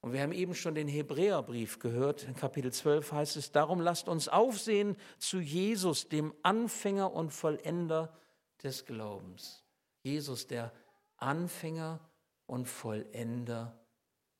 Und 0.00 0.12
wir 0.14 0.22
haben 0.22 0.32
eben 0.32 0.54
schon 0.54 0.74
den 0.74 0.88
Hebräerbrief 0.88 1.78
gehört. 1.78 2.24
In 2.24 2.34
Kapitel 2.34 2.72
12 2.72 3.12
heißt 3.12 3.36
es, 3.36 3.52
darum 3.52 3.80
lasst 3.80 4.08
uns 4.08 4.28
aufsehen 4.28 4.96
zu 5.18 5.40
Jesus, 5.40 6.08
dem 6.08 6.34
Anfänger 6.42 7.12
und 7.12 7.30
Vollender 7.32 8.16
des 8.62 8.86
Glaubens. 8.86 9.62
Jesus, 10.02 10.46
der 10.46 10.72
Anfänger 11.18 12.00
und 12.46 12.66
Vollender 12.66 13.78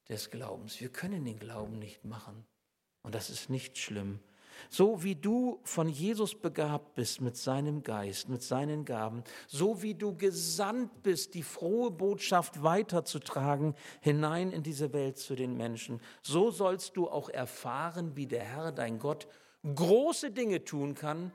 des 0.09 0.31
Glaubens. 0.31 0.81
Wir 0.81 0.91
können 0.91 1.25
den 1.25 1.39
Glauben 1.39 1.79
nicht 1.79 2.05
machen. 2.05 2.47
Und 3.03 3.15
das 3.15 3.29
ist 3.29 3.51
nicht 3.51 3.77
schlimm. 3.79 4.21
So 4.69 5.03
wie 5.03 5.15
du 5.15 5.61
von 5.65 5.89
Jesus 5.89 6.35
begabt 6.35 6.95
bist 6.95 7.21
mit 7.21 7.37
seinem 7.37 7.83
Geist, 7.83 8.29
mit 8.29 8.43
seinen 8.43 8.85
Gaben, 8.85 9.25
so 9.47 9.83
wie 9.83 9.95
du 9.95 10.17
gesandt 10.17 11.03
bist, 11.03 11.35
die 11.35 11.43
frohe 11.43 11.91
Botschaft 11.91 12.63
weiterzutragen 12.63 13.75
hinein 14.01 14.53
in 14.53 14.63
diese 14.63 14.93
Welt 14.93 15.19
zu 15.19 15.35
den 15.35 15.57
Menschen, 15.57 16.01
so 16.23 16.51
sollst 16.51 16.97
du 16.97 17.09
auch 17.09 17.29
erfahren, 17.29 18.17
wie 18.17 18.27
der 18.27 18.45
Herr, 18.45 18.73
dein 18.73 18.99
Gott, 18.99 19.27
große 19.75 20.31
Dinge 20.31 20.65
tun 20.65 20.95
kann, 20.95 21.33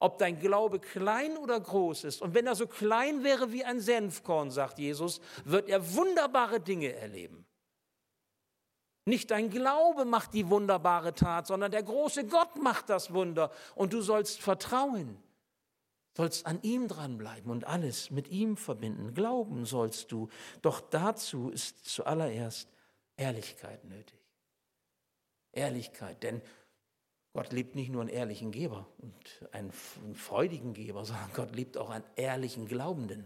ob 0.00 0.18
dein 0.18 0.38
Glaube 0.38 0.78
klein 0.78 1.36
oder 1.36 1.58
groß 1.58 2.04
ist. 2.04 2.22
Und 2.22 2.34
wenn 2.34 2.46
er 2.46 2.54
so 2.54 2.66
klein 2.66 3.24
wäre 3.24 3.52
wie 3.52 3.64
ein 3.64 3.80
Senfkorn, 3.80 4.50
sagt 4.50 4.78
Jesus, 4.78 5.20
wird 5.44 5.68
er 5.68 5.94
wunderbare 5.94 6.60
Dinge 6.60 6.92
erleben. 6.92 7.47
Nicht 9.08 9.30
dein 9.30 9.48
Glaube 9.48 10.04
macht 10.04 10.34
die 10.34 10.50
wunderbare 10.50 11.14
Tat, 11.14 11.46
sondern 11.46 11.70
der 11.70 11.82
große 11.82 12.26
Gott 12.26 12.62
macht 12.62 12.90
das 12.90 13.14
Wunder. 13.14 13.50
Und 13.74 13.94
du 13.94 14.02
sollst 14.02 14.42
vertrauen, 14.42 15.16
sollst 16.14 16.44
an 16.44 16.60
ihm 16.60 16.88
dranbleiben 16.88 17.50
und 17.50 17.66
alles 17.66 18.10
mit 18.10 18.28
ihm 18.28 18.58
verbinden. 18.58 19.14
Glauben 19.14 19.64
sollst 19.64 20.12
du. 20.12 20.28
Doch 20.60 20.80
dazu 20.80 21.48
ist 21.48 21.86
zuallererst 21.86 22.68
Ehrlichkeit 23.16 23.82
nötig. 23.84 24.20
Ehrlichkeit, 25.52 26.22
denn 26.22 26.42
Gott 27.32 27.50
liebt 27.52 27.76
nicht 27.76 27.90
nur 27.90 28.02
einen 28.02 28.10
ehrlichen 28.10 28.50
Geber 28.50 28.86
und 28.98 29.48
einen 29.52 29.72
freudigen 29.72 30.74
Geber, 30.74 31.04
sondern 31.06 31.32
Gott 31.32 31.56
liebt 31.56 31.78
auch 31.78 31.88
einen 31.88 32.04
ehrlichen 32.16 32.66
Glaubenden, 32.66 33.24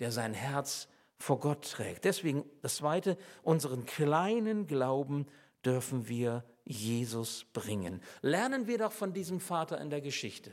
der 0.00 0.10
sein 0.10 0.34
Herz 0.34 0.88
vor 1.18 1.40
Gott 1.40 1.70
trägt. 1.70 2.04
Deswegen 2.04 2.44
das 2.62 2.76
Zweite, 2.76 3.16
unseren 3.42 3.86
kleinen 3.86 4.66
Glauben 4.66 5.26
dürfen 5.64 6.08
wir 6.08 6.44
Jesus 6.64 7.46
bringen. 7.52 8.02
Lernen 8.22 8.66
wir 8.66 8.78
doch 8.78 8.92
von 8.92 9.12
diesem 9.12 9.40
Vater 9.40 9.80
in 9.80 9.90
der 9.90 10.00
Geschichte. 10.00 10.52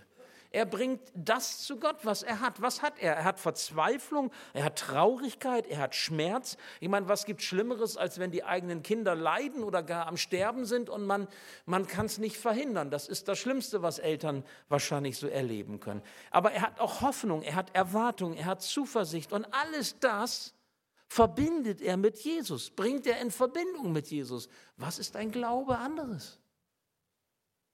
Er 0.54 0.68
bringt 0.68 1.02
das 1.16 1.63
zu 1.63 1.80
Gott, 1.80 1.98
was 2.04 2.22
er 2.22 2.39
hat. 2.39 2.62
Was 2.62 2.84
hat 2.84 3.00
er? 3.00 3.16
Er 3.16 3.24
hat 3.24 3.39
Verzweiflung, 3.39 4.32
er 4.54 4.66
hat 4.66 4.78
Traurigkeit, 4.78 5.66
er 5.66 5.80
hat 5.80 5.96
Schmerz. 5.96 6.58
Ich 6.80 6.89
meine, 6.89 7.08
was 7.08 7.26
gibt 7.26 7.42
Schlimmeres, 7.42 7.98
als 7.98 8.20
wenn 8.20 8.30
die 8.30 8.44
eigenen 8.44 8.84
Kinder 8.84 9.16
leiden 9.16 9.63
oder 9.63 9.82
gar 9.82 10.06
am 10.06 10.16
Sterben 10.16 10.66
sind 10.66 10.92
und 10.92 11.08
man, 11.08 11.28
man 11.66 11.88
kann 11.88 12.06
es 12.06 12.20
nicht 12.20 12.38
verhindern. 12.38 12.92
Das 12.92 13.08
ist 13.08 13.28
das 13.28 13.39
Schlimmste, 13.39 13.82
was 13.82 13.98
Eltern 13.98 14.46
wahrscheinlich 14.70 15.18
so 15.18 15.28
erleben 15.28 15.80
können. 15.80 16.04
Aber 16.30 16.52
er 16.52 16.62
hat 16.62 16.80
auch 16.80 17.02
Hoffnung, 17.02 17.42
er 17.42 17.56
hat 17.56 17.76
Erwartung, 17.76 18.36
er 18.36 18.46
hat 18.46 18.62
Zuversicht 18.62 19.34
und 19.34 19.48
alles 19.52 19.98
das 20.00 20.54
verbindet 21.08 21.82
er 21.82 21.98
mit 21.98 22.20
Jesus, 22.20 22.70
bringt 22.70 23.08
er 23.08 23.20
in 23.22 23.32
Verbindung 23.32 23.92
mit 23.92 24.08
Jesus. 24.08 24.50
Was 24.78 25.00
ist 25.00 25.16
ein 25.16 25.32
Glaube 25.32 25.80
anderes? 25.80 26.39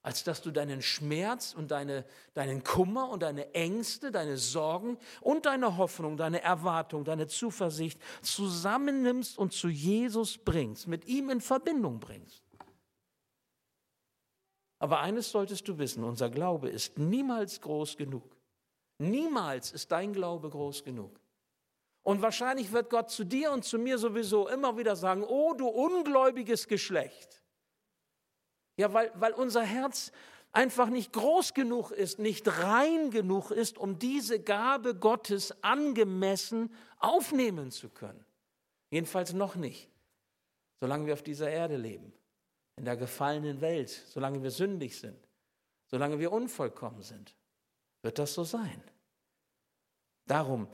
Als 0.02 0.24
dass 0.24 0.42
du 0.42 0.52
deinen 0.52 0.82
Schmerz 0.82 1.54
und 1.54 1.72
deine, 1.72 2.06
deinen 2.34 2.64
Kummer 2.64 3.10
und 3.10 3.22
deine 3.22 3.54
Ängste, 3.54 4.12
deine 4.12 4.38
Sorgen 4.38 4.98
und 5.22 5.46
deine 5.46 5.78
Hoffnung, 5.78 6.16
deine 6.16 6.42
Erwartung, 6.42 7.04
deine 7.04 7.28
Zuversicht 7.28 8.00
zusammennimmst 8.22 9.38
und 9.38 9.52
zu 9.54 9.68
Jesus 9.68 10.38
bringst, 10.38 10.88
mit 10.88 11.06
ihm 11.08 11.30
in 11.30 11.42
Verbindung 11.42 12.00
bringst. 12.00 12.44
Aber 14.80 15.02
eines 15.02 15.30
solltest 15.30 15.68
du 15.68 15.78
wissen, 15.78 16.06
unser 16.06 16.30
Glaube 16.30 16.70
ist 16.70 16.98
niemals 16.98 17.60
groß 17.60 17.98
genug. 17.98 18.38
Niemals 18.98 19.72
ist 19.74 19.92
dein 19.92 20.14
Glaube 20.14 20.50
groß 20.50 20.86
genug. 20.86 21.20
Und 22.04 22.22
wahrscheinlich 22.22 22.72
wird 22.72 22.90
Gott 22.90 23.10
zu 23.10 23.26
dir 23.26 23.52
und 23.52 23.66
zu 23.66 23.78
mir 23.78 23.98
sowieso 23.98 24.48
immer 24.48 24.78
wieder 24.78 24.96
sagen, 24.96 25.26
oh 25.28 25.54
du 25.54 25.68
ungläubiges 25.68 26.68
Geschlecht. 26.68 27.39
Ja, 28.80 28.94
weil, 28.94 29.12
weil 29.16 29.34
unser 29.34 29.62
Herz 29.62 30.14
einfach 30.54 30.88
nicht 30.88 31.12
groß 31.12 31.54
genug 31.54 31.92
ist, 31.92 32.18
nicht 32.18 32.48
rein 32.48 33.12
genug 33.12 33.52
ist, 33.52 33.78
um 33.78 34.00
diese 34.00 34.40
Gabe 34.40 34.96
Gottes 34.96 35.54
angemessen 35.62 36.74
aufnehmen 36.98 37.72
zu 37.72 37.90
können. 37.90 38.24
Jedenfalls 38.90 39.34
noch 39.34 39.58
nicht, 39.58 39.90
solange 40.80 41.08
wir 41.08 41.14
auf 41.14 41.24
dieser 41.24 41.50
Erde 41.50 41.76
leben, 41.76 42.14
in 42.78 42.86
der 42.86 42.96
gefallenen 42.96 43.60
Welt, 43.60 43.90
solange 43.90 44.42
wir 44.42 44.52
sündig 44.52 44.98
sind, 44.98 45.28
solange 45.88 46.18
wir 46.18 46.32
unvollkommen 46.32 47.02
sind, 47.02 47.36
wird 48.02 48.18
das 48.18 48.34
so 48.34 48.46
sein. 48.46 48.82
Darum 50.26 50.70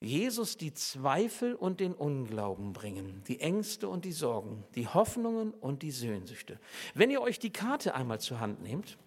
Jesus 0.00 0.56
die 0.56 0.74
Zweifel 0.74 1.54
und 1.54 1.80
den 1.80 1.94
Unglauben 1.94 2.72
bringen, 2.72 3.22
die 3.26 3.40
Ängste 3.40 3.88
und 3.88 4.04
die 4.04 4.12
Sorgen, 4.12 4.64
die 4.74 4.86
Hoffnungen 4.86 5.52
und 5.52 5.82
die 5.82 5.90
Sehnsüchte. 5.90 6.58
Wenn 6.94 7.10
ihr 7.10 7.22
euch 7.22 7.38
die 7.38 7.52
Karte 7.52 7.94
einmal 7.94 8.20
zur 8.20 8.40
Hand 8.40 8.62
nehmt, 8.62 8.98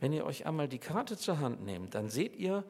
wenn 0.00 0.12
ihr 0.12 0.24
euch 0.24 0.46
einmal 0.46 0.68
die 0.68 0.78
Karte 0.78 1.16
zur 1.16 1.40
Hand 1.40 1.64
nehmt, 1.64 1.94
dann 1.94 2.08
seht 2.08 2.36
ihr 2.36 2.64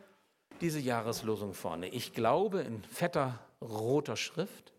diese 0.60 0.80
Jahreslosung 0.80 1.54
vorne. 1.54 1.88
Ich 1.88 2.12
glaube 2.12 2.60
in 2.62 2.82
fetter 2.82 3.38
roter 3.60 4.16
Schrift. 4.16 4.72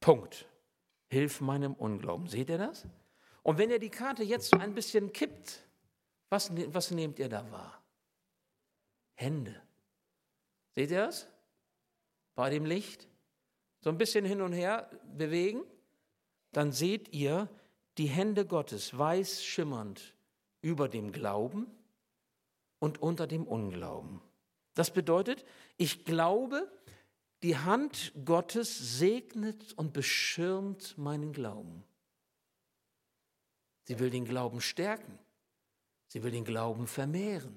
Punkt. 0.00 0.46
Hilf 1.08 1.40
meinem 1.40 1.74
Unglauben. 1.74 2.28
Seht 2.28 2.50
ihr 2.50 2.58
das? 2.58 2.86
Und 3.42 3.58
wenn 3.58 3.70
ihr 3.70 3.78
die 3.78 3.90
Karte 3.90 4.22
jetzt 4.22 4.50
so 4.50 4.58
ein 4.58 4.74
bisschen 4.74 5.12
kippt, 5.12 5.64
was, 6.30 6.50
ne-, 6.50 6.72
was 6.72 6.90
nehmt 6.90 7.18
ihr 7.18 7.28
da 7.28 7.50
wahr? 7.50 7.82
Hände. 9.14 9.60
Seht 10.74 10.90
ihr 10.90 11.06
das? 11.06 11.26
Bei 12.34 12.48
dem 12.48 12.64
Licht? 12.64 13.10
so 13.80 13.90
ein 13.90 13.98
bisschen 13.98 14.24
hin 14.24 14.40
und 14.40 14.52
her 14.52 14.90
bewegen, 15.16 15.62
dann 16.52 16.72
seht 16.72 17.12
ihr 17.14 17.48
die 17.98 18.06
Hände 18.06 18.46
Gottes 18.46 18.96
weiß 18.96 19.42
schimmernd 19.42 20.14
über 20.62 20.88
dem 20.88 21.12
Glauben 21.12 21.66
und 22.78 23.00
unter 23.02 23.26
dem 23.26 23.46
Unglauben. 23.46 24.20
Das 24.74 24.92
bedeutet, 24.92 25.44
ich 25.76 26.04
glaube, 26.04 26.70
die 27.42 27.56
Hand 27.56 28.12
Gottes 28.24 28.98
segnet 28.98 29.72
und 29.74 29.92
beschirmt 29.92 30.96
meinen 30.98 31.32
Glauben. 31.32 31.84
Sie 33.84 33.98
will 33.98 34.10
den 34.10 34.24
Glauben 34.24 34.60
stärken. 34.60 35.18
Sie 36.10 36.24
will 36.24 36.32
den 36.32 36.44
Glauben 36.44 36.88
vermehren. 36.88 37.56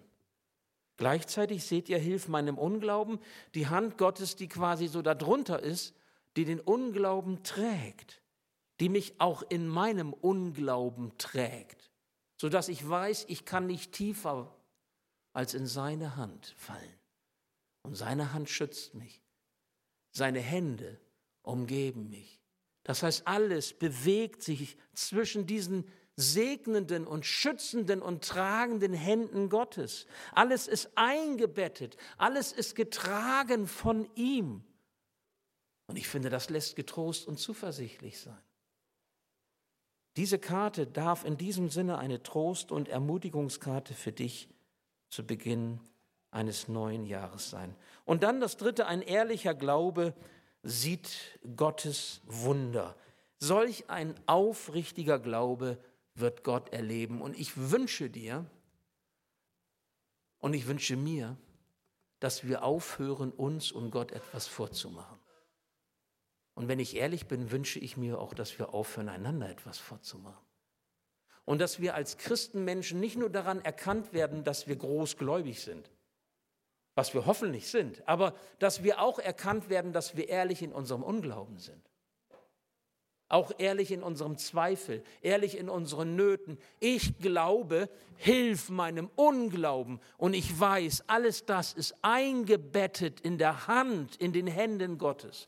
Gleichzeitig 0.97 1.63
seht 1.63 1.89
ihr, 1.89 1.97
hilft 1.97 2.29
meinem 2.29 2.59
Unglauben 2.59 3.17
die 3.55 3.65
Hand 3.65 3.97
Gottes, 3.97 4.35
die 4.35 4.47
quasi 4.47 4.87
so 4.87 5.01
darunter 5.01 5.59
ist, 5.59 5.95
die 6.35 6.45
den 6.45 6.59
Unglauben 6.59 7.41
trägt, 7.41 8.21
die 8.79 8.89
mich 8.89 9.19
auch 9.19 9.41
in 9.49 9.67
meinem 9.67 10.13
Unglauben 10.13 11.17
trägt, 11.17 11.89
sodass 12.37 12.67
ich 12.67 12.87
weiß, 12.87 13.25
ich 13.27 13.43
kann 13.43 13.65
nicht 13.65 13.91
tiefer 13.91 14.55
als 15.33 15.55
in 15.55 15.65
seine 15.65 16.15
Hand 16.15 16.53
fallen. 16.55 16.99
Und 17.81 17.95
seine 17.95 18.33
Hand 18.33 18.51
schützt 18.51 18.93
mich. 18.93 19.23
Seine 20.11 20.41
Hände 20.41 21.01
umgeben 21.41 22.11
mich. 22.11 22.39
Das 22.83 23.01
heißt, 23.01 23.27
alles 23.27 23.73
bewegt 23.73 24.43
sich 24.43 24.77
zwischen 24.93 25.47
diesen 25.47 25.85
segnenden 26.15 27.07
und 27.07 27.25
schützenden 27.25 28.01
und 28.01 28.23
tragenden 28.23 28.93
Händen 28.93 29.49
Gottes. 29.49 30.05
Alles 30.33 30.67
ist 30.67 30.91
eingebettet, 30.95 31.97
alles 32.17 32.51
ist 32.51 32.75
getragen 32.75 33.67
von 33.67 34.07
ihm. 34.15 34.63
Und 35.87 35.97
ich 35.97 36.07
finde, 36.07 36.29
das 36.29 36.49
lässt 36.49 36.75
getrost 36.75 37.27
und 37.27 37.39
zuversichtlich 37.39 38.19
sein. 38.19 38.41
Diese 40.15 40.37
Karte 40.37 40.85
darf 40.85 41.25
in 41.25 41.37
diesem 41.37 41.69
Sinne 41.69 41.97
eine 41.97 42.21
Trost- 42.21 42.71
und 42.71 42.87
Ermutigungskarte 42.87 43.95
für 43.95 44.11
dich 44.11 44.47
zu 45.09 45.25
Beginn 45.25 45.79
eines 46.29 46.67
neuen 46.67 47.05
Jahres 47.05 47.49
sein. 47.49 47.75
Und 48.05 48.23
dann 48.23 48.39
das 48.39 48.57
Dritte, 48.57 48.85
ein 48.85 49.01
ehrlicher 49.01 49.55
Glaube 49.55 50.13
sieht 50.61 51.39
Gottes 51.55 52.21
Wunder. 52.25 52.95
Solch 53.39 53.89
ein 53.89 54.15
aufrichtiger 54.27 55.19
Glaube 55.19 55.77
wird 56.15 56.43
Gott 56.43 56.73
erleben. 56.73 57.21
Und 57.21 57.37
ich 57.37 57.71
wünsche 57.71 58.09
dir 58.09 58.45
und 60.39 60.53
ich 60.53 60.67
wünsche 60.67 60.95
mir, 60.95 61.37
dass 62.19 62.47
wir 62.47 62.63
aufhören, 62.63 63.31
uns 63.31 63.71
und 63.71 63.91
Gott 63.91 64.11
etwas 64.11 64.47
vorzumachen. 64.47 65.19
Und 66.55 66.67
wenn 66.67 66.79
ich 66.79 66.95
ehrlich 66.95 67.27
bin, 67.27 67.51
wünsche 67.51 67.79
ich 67.79 67.97
mir 67.97 68.19
auch, 68.19 68.33
dass 68.33 68.59
wir 68.59 68.73
aufhören, 68.73 69.09
einander 69.09 69.49
etwas 69.49 69.79
vorzumachen. 69.79 70.45
Und 71.45 71.59
dass 71.59 71.81
wir 71.81 71.95
als 71.95 72.17
Christenmenschen 72.17 72.99
nicht 72.99 73.17
nur 73.17 73.29
daran 73.29 73.59
erkannt 73.65 74.13
werden, 74.13 74.43
dass 74.43 74.67
wir 74.67 74.75
großgläubig 74.75 75.61
sind, 75.61 75.91
was 76.95 77.13
wir 77.13 77.25
hoffentlich 77.25 77.69
sind, 77.69 78.07
aber 78.07 78.33
dass 78.59 78.83
wir 78.83 79.01
auch 79.01 79.19
erkannt 79.19 79.67
werden, 79.67 79.91
dass 79.91 80.15
wir 80.15 80.29
ehrlich 80.29 80.61
in 80.61 80.71
unserem 80.71 81.03
Unglauben 81.03 81.57
sind. 81.57 81.92
Auch 83.33 83.51
ehrlich 83.57 83.91
in 83.91 84.03
unserem 84.03 84.37
Zweifel, 84.37 85.03
ehrlich 85.21 85.57
in 85.57 85.69
unseren 85.69 86.15
Nöten. 86.15 86.57
Ich 86.79 87.17
glaube, 87.19 87.89
hilf 88.15 88.69
meinem 88.69 89.09
Unglauben. 89.15 89.99
Und 90.17 90.33
ich 90.33 90.59
weiß, 90.59 91.05
alles 91.07 91.45
das 91.45 91.73
ist 91.73 91.95
eingebettet 92.01 93.21
in 93.21 93.37
der 93.37 93.67
Hand, 93.67 94.15
in 94.17 94.33
den 94.33 94.47
Händen 94.47 94.97
Gottes 94.97 95.47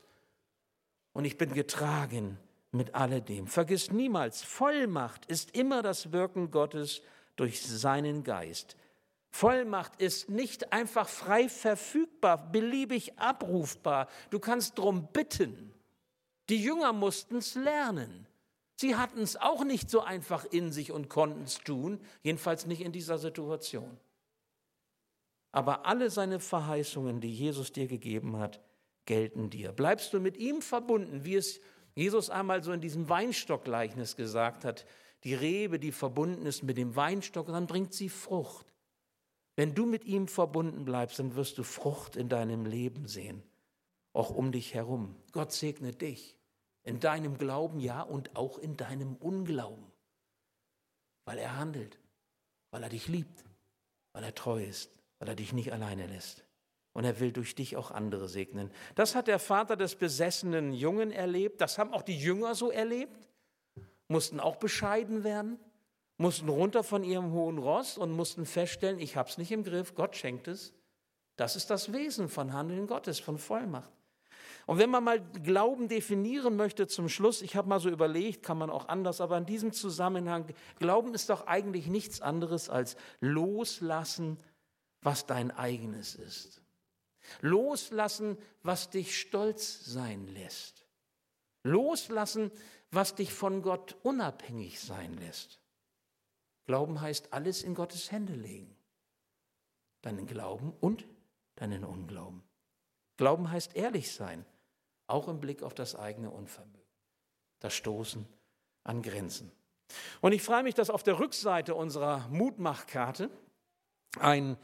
und 1.16 1.24
ich 1.24 1.38
bin 1.38 1.54
getragen 1.54 2.36
mit 2.72 2.94
alledem. 2.94 3.46
Vergiss 3.46 3.90
niemals, 3.90 4.42
Vollmacht 4.42 5.24
ist 5.24 5.56
immer 5.56 5.80
das 5.80 6.12
Wirken 6.12 6.50
Gottes 6.50 7.00
durch 7.36 7.62
seinen 7.62 8.22
Geist. 8.22 8.76
Vollmacht 9.30 9.98
ist 9.98 10.28
nicht 10.28 10.74
einfach 10.74 11.08
frei 11.08 11.48
verfügbar, 11.48 12.52
beliebig 12.52 13.18
abrufbar. 13.18 14.08
Du 14.28 14.38
kannst 14.38 14.76
darum 14.76 15.08
bitten. 15.10 15.72
Die 16.48 16.62
Jünger 16.62 16.92
mussten 16.92 17.36
es 17.36 17.54
lernen. 17.54 18.26
Sie 18.76 18.94
hatten 18.94 19.20
es 19.20 19.36
auch 19.36 19.64
nicht 19.64 19.90
so 19.90 20.00
einfach 20.00 20.44
in 20.44 20.70
sich 20.70 20.92
und 20.92 21.08
konnten 21.08 21.44
es 21.44 21.58
tun, 21.58 21.98
jedenfalls 22.22 22.66
nicht 22.66 22.82
in 22.82 22.92
dieser 22.92 23.18
Situation. 23.18 23.98
Aber 25.50 25.86
alle 25.86 26.10
seine 26.10 26.38
Verheißungen, 26.38 27.20
die 27.20 27.32
Jesus 27.32 27.72
dir 27.72 27.86
gegeben 27.86 28.36
hat, 28.36 28.60
gelten 29.06 29.48
dir. 29.48 29.72
Bleibst 29.72 30.12
du 30.12 30.20
mit 30.20 30.36
ihm 30.36 30.60
verbunden, 30.60 31.24
wie 31.24 31.36
es 31.36 31.60
Jesus 31.94 32.28
einmal 32.28 32.62
so 32.62 32.72
in 32.72 32.82
diesem 32.82 33.08
Weinstockgleichnis 33.08 34.16
gesagt 34.16 34.64
hat, 34.64 34.84
die 35.24 35.34
Rebe, 35.34 35.78
die 35.78 35.92
verbunden 35.92 36.44
ist 36.44 36.62
mit 36.62 36.76
dem 36.76 36.94
Weinstock, 36.94 37.46
dann 37.46 37.66
bringt 37.66 37.94
sie 37.94 38.10
Frucht. 38.10 38.66
Wenn 39.56 39.74
du 39.74 39.86
mit 39.86 40.04
ihm 40.04 40.28
verbunden 40.28 40.84
bleibst, 40.84 41.18
dann 41.18 41.34
wirst 41.34 41.56
du 41.56 41.62
Frucht 41.62 42.16
in 42.16 42.28
deinem 42.28 42.66
Leben 42.66 43.08
sehen, 43.08 43.42
auch 44.12 44.28
um 44.28 44.52
dich 44.52 44.74
herum. 44.74 45.16
Gott 45.32 45.52
segne 45.52 45.92
dich 45.92 46.35
in 46.86 47.00
deinem 47.00 47.36
Glauben, 47.36 47.80
ja, 47.80 48.00
und 48.00 48.36
auch 48.36 48.58
in 48.58 48.76
deinem 48.76 49.16
Unglauben, 49.16 49.84
weil 51.26 51.36
er 51.36 51.58
handelt, 51.58 51.98
weil 52.70 52.82
er 52.82 52.88
dich 52.88 53.08
liebt, 53.08 53.44
weil 54.12 54.24
er 54.24 54.34
treu 54.34 54.64
ist, 54.64 54.90
weil 55.18 55.28
er 55.28 55.34
dich 55.34 55.52
nicht 55.52 55.72
alleine 55.72 56.06
lässt 56.06 56.46
und 56.96 57.04
er 57.04 57.20
will 57.20 57.32
durch 57.32 57.54
dich 57.54 57.76
auch 57.76 57.90
andere 57.90 58.26
segnen. 58.26 58.70
Das 58.94 59.14
hat 59.14 59.26
der 59.26 59.38
Vater 59.38 59.76
des 59.76 59.96
besessenen 59.96 60.72
Jungen 60.72 61.10
erlebt, 61.10 61.60
das 61.60 61.76
haben 61.76 61.92
auch 61.92 62.00
die 62.00 62.18
Jünger 62.18 62.54
so 62.54 62.70
erlebt, 62.70 63.28
mussten 64.08 64.40
auch 64.40 64.56
bescheiden 64.56 65.24
werden, 65.24 65.58
mussten 66.16 66.48
runter 66.48 66.84
von 66.84 67.04
ihrem 67.04 67.32
hohen 67.32 67.58
Ross 67.58 67.98
und 67.98 68.12
mussten 68.12 68.46
feststellen, 68.46 68.98
ich 68.98 69.16
habe 69.16 69.28
es 69.28 69.36
nicht 69.36 69.52
im 69.52 69.64
Griff, 69.64 69.94
Gott 69.94 70.16
schenkt 70.16 70.48
es. 70.48 70.72
Das 71.36 71.56
ist 71.56 71.68
das 71.68 71.92
Wesen 71.92 72.30
von 72.30 72.52
Handeln 72.54 72.86
Gottes, 72.86 73.18
von 73.20 73.36
Vollmacht. 73.36 73.92
Und 74.66 74.78
wenn 74.78 74.90
man 74.90 75.04
mal 75.04 75.20
Glauben 75.20 75.86
definieren 75.86 76.56
möchte 76.56 76.88
zum 76.88 77.08
Schluss, 77.08 77.40
ich 77.40 77.54
habe 77.54 77.68
mal 77.68 77.78
so 77.78 77.88
überlegt, 77.88 78.42
kann 78.42 78.58
man 78.58 78.68
auch 78.68 78.88
anders, 78.88 79.20
aber 79.20 79.38
in 79.38 79.46
diesem 79.46 79.72
Zusammenhang, 79.72 80.52
Glauben 80.80 81.14
ist 81.14 81.30
doch 81.30 81.46
eigentlich 81.46 81.86
nichts 81.86 82.20
anderes 82.20 82.68
als 82.68 82.96
loslassen, 83.20 84.38
was 85.02 85.24
dein 85.24 85.52
eigenes 85.52 86.16
ist. 86.16 86.62
Loslassen, 87.40 88.36
was 88.62 88.90
dich 88.90 89.18
stolz 89.18 89.84
sein 89.84 90.26
lässt. 90.26 90.84
Loslassen, 91.62 92.50
was 92.90 93.14
dich 93.14 93.32
von 93.32 93.62
Gott 93.62 93.96
unabhängig 94.02 94.80
sein 94.80 95.14
lässt. 95.14 95.60
Glauben 96.64 97.00
heißt 97.00 97.32
alles 97.32 97.62
in 97.62 97.74
Gottes 97.76 98.10
Hände 98.10 98.34
legen. 98.34 98.76
Deinen 100.02 100.26
Glauben 100.26 100.72
und 100.80 101.06
deinen 101.54 101.84
Unglauben. 101.84 102.42
Glauben 103.16 103.50
heißt 103.50 103.76
ehrlich 103.76 104.12
sein, 104.12 104.44
auch 105.06 105.28
im 105.28 105.40
Blick 105.40 105.62
auf 105.62 105.74
das 105.74 105.94
eigene 105.94 106.30
Unvermögen. 106.30 106.80
Das 107.60 107.74
Stoßen 107.74 108.26
an 108.84 109.02
Grenzen. 109.02 109.50
Und 110.20 110.32
ich 110.32 110.42
freue 110.42 110.62
mich, 110.62 110.74
dass 110.74 110.90
auf 110.90 111.02
der 111.02 111.18
Rückseite 111.18 111.74
unserer 111.74 112.28
Mutmachkarte 112.28 113.30
ein 114.18 114.56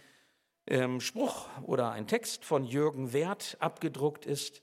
ähm, 0.66 1.00
Spruch 1.00 1.48
oder 1.62 1.92
ein 1.92 2.06
Text 2.06 2.44
von 2.44 2.64
Jürgen 2.64 3.12
Werth 3.12 3.56
abgedruckt 3.60 4.26
ist. 4.26 4.62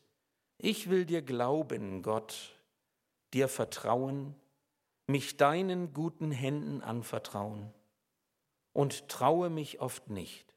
Ich 0.57 0.89
will 0.89 1.05
dir 1.05 1.21
glauben, 1.21 2.01
Gott, 2.03 2.59
dir 3.33 3.47
vertrauen, 3.47 4.35
mich 5.07 5.37
deinen 5.37 5.93
guten 5.93 6.31
Händen 6.31 6.81
anvertrauen 6.81 7.73
und 8.73 9.07
traue 9.07 9.49
mich 9.49 9.79
oft 9.79 10.09
nicht. 10.09 10.55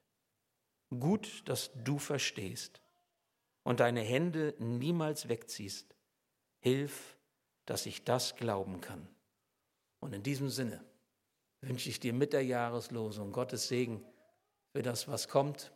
Gut, 0.91 1.43
dass 1.49 1.71
du 1.85 1.99
verstehst 1.99 2.82
und 3.63 3.81
deine 3.81 4.01
Hände 4.01 4.55
niemals 4.59 5.29
wegziehst. 5.29 5.95
Hilf, 6.61 7.17
dass 7.67 7.87
ich 7.87 8.05
das 8.05 8.37
glauben 8.37 8.81
kann. 8.81 9.09
Und 10.01 10.13
in 10.13 10.23
diesem 10.23 10.49
Sinne 10.49 10.85
wünsche 11.61 11.89
ich 11.89 12.01
dir 12.01 12.13
mit 12.13 12.33
der 12.33 12.45
Jahreslosung 12.45 13.33
Gottes 13.33 13.69
Segen 13.69 14.05
für 14.73 14.83
das, 14.83 15.09
was 15.09 15.29
kommt 15.29 15.73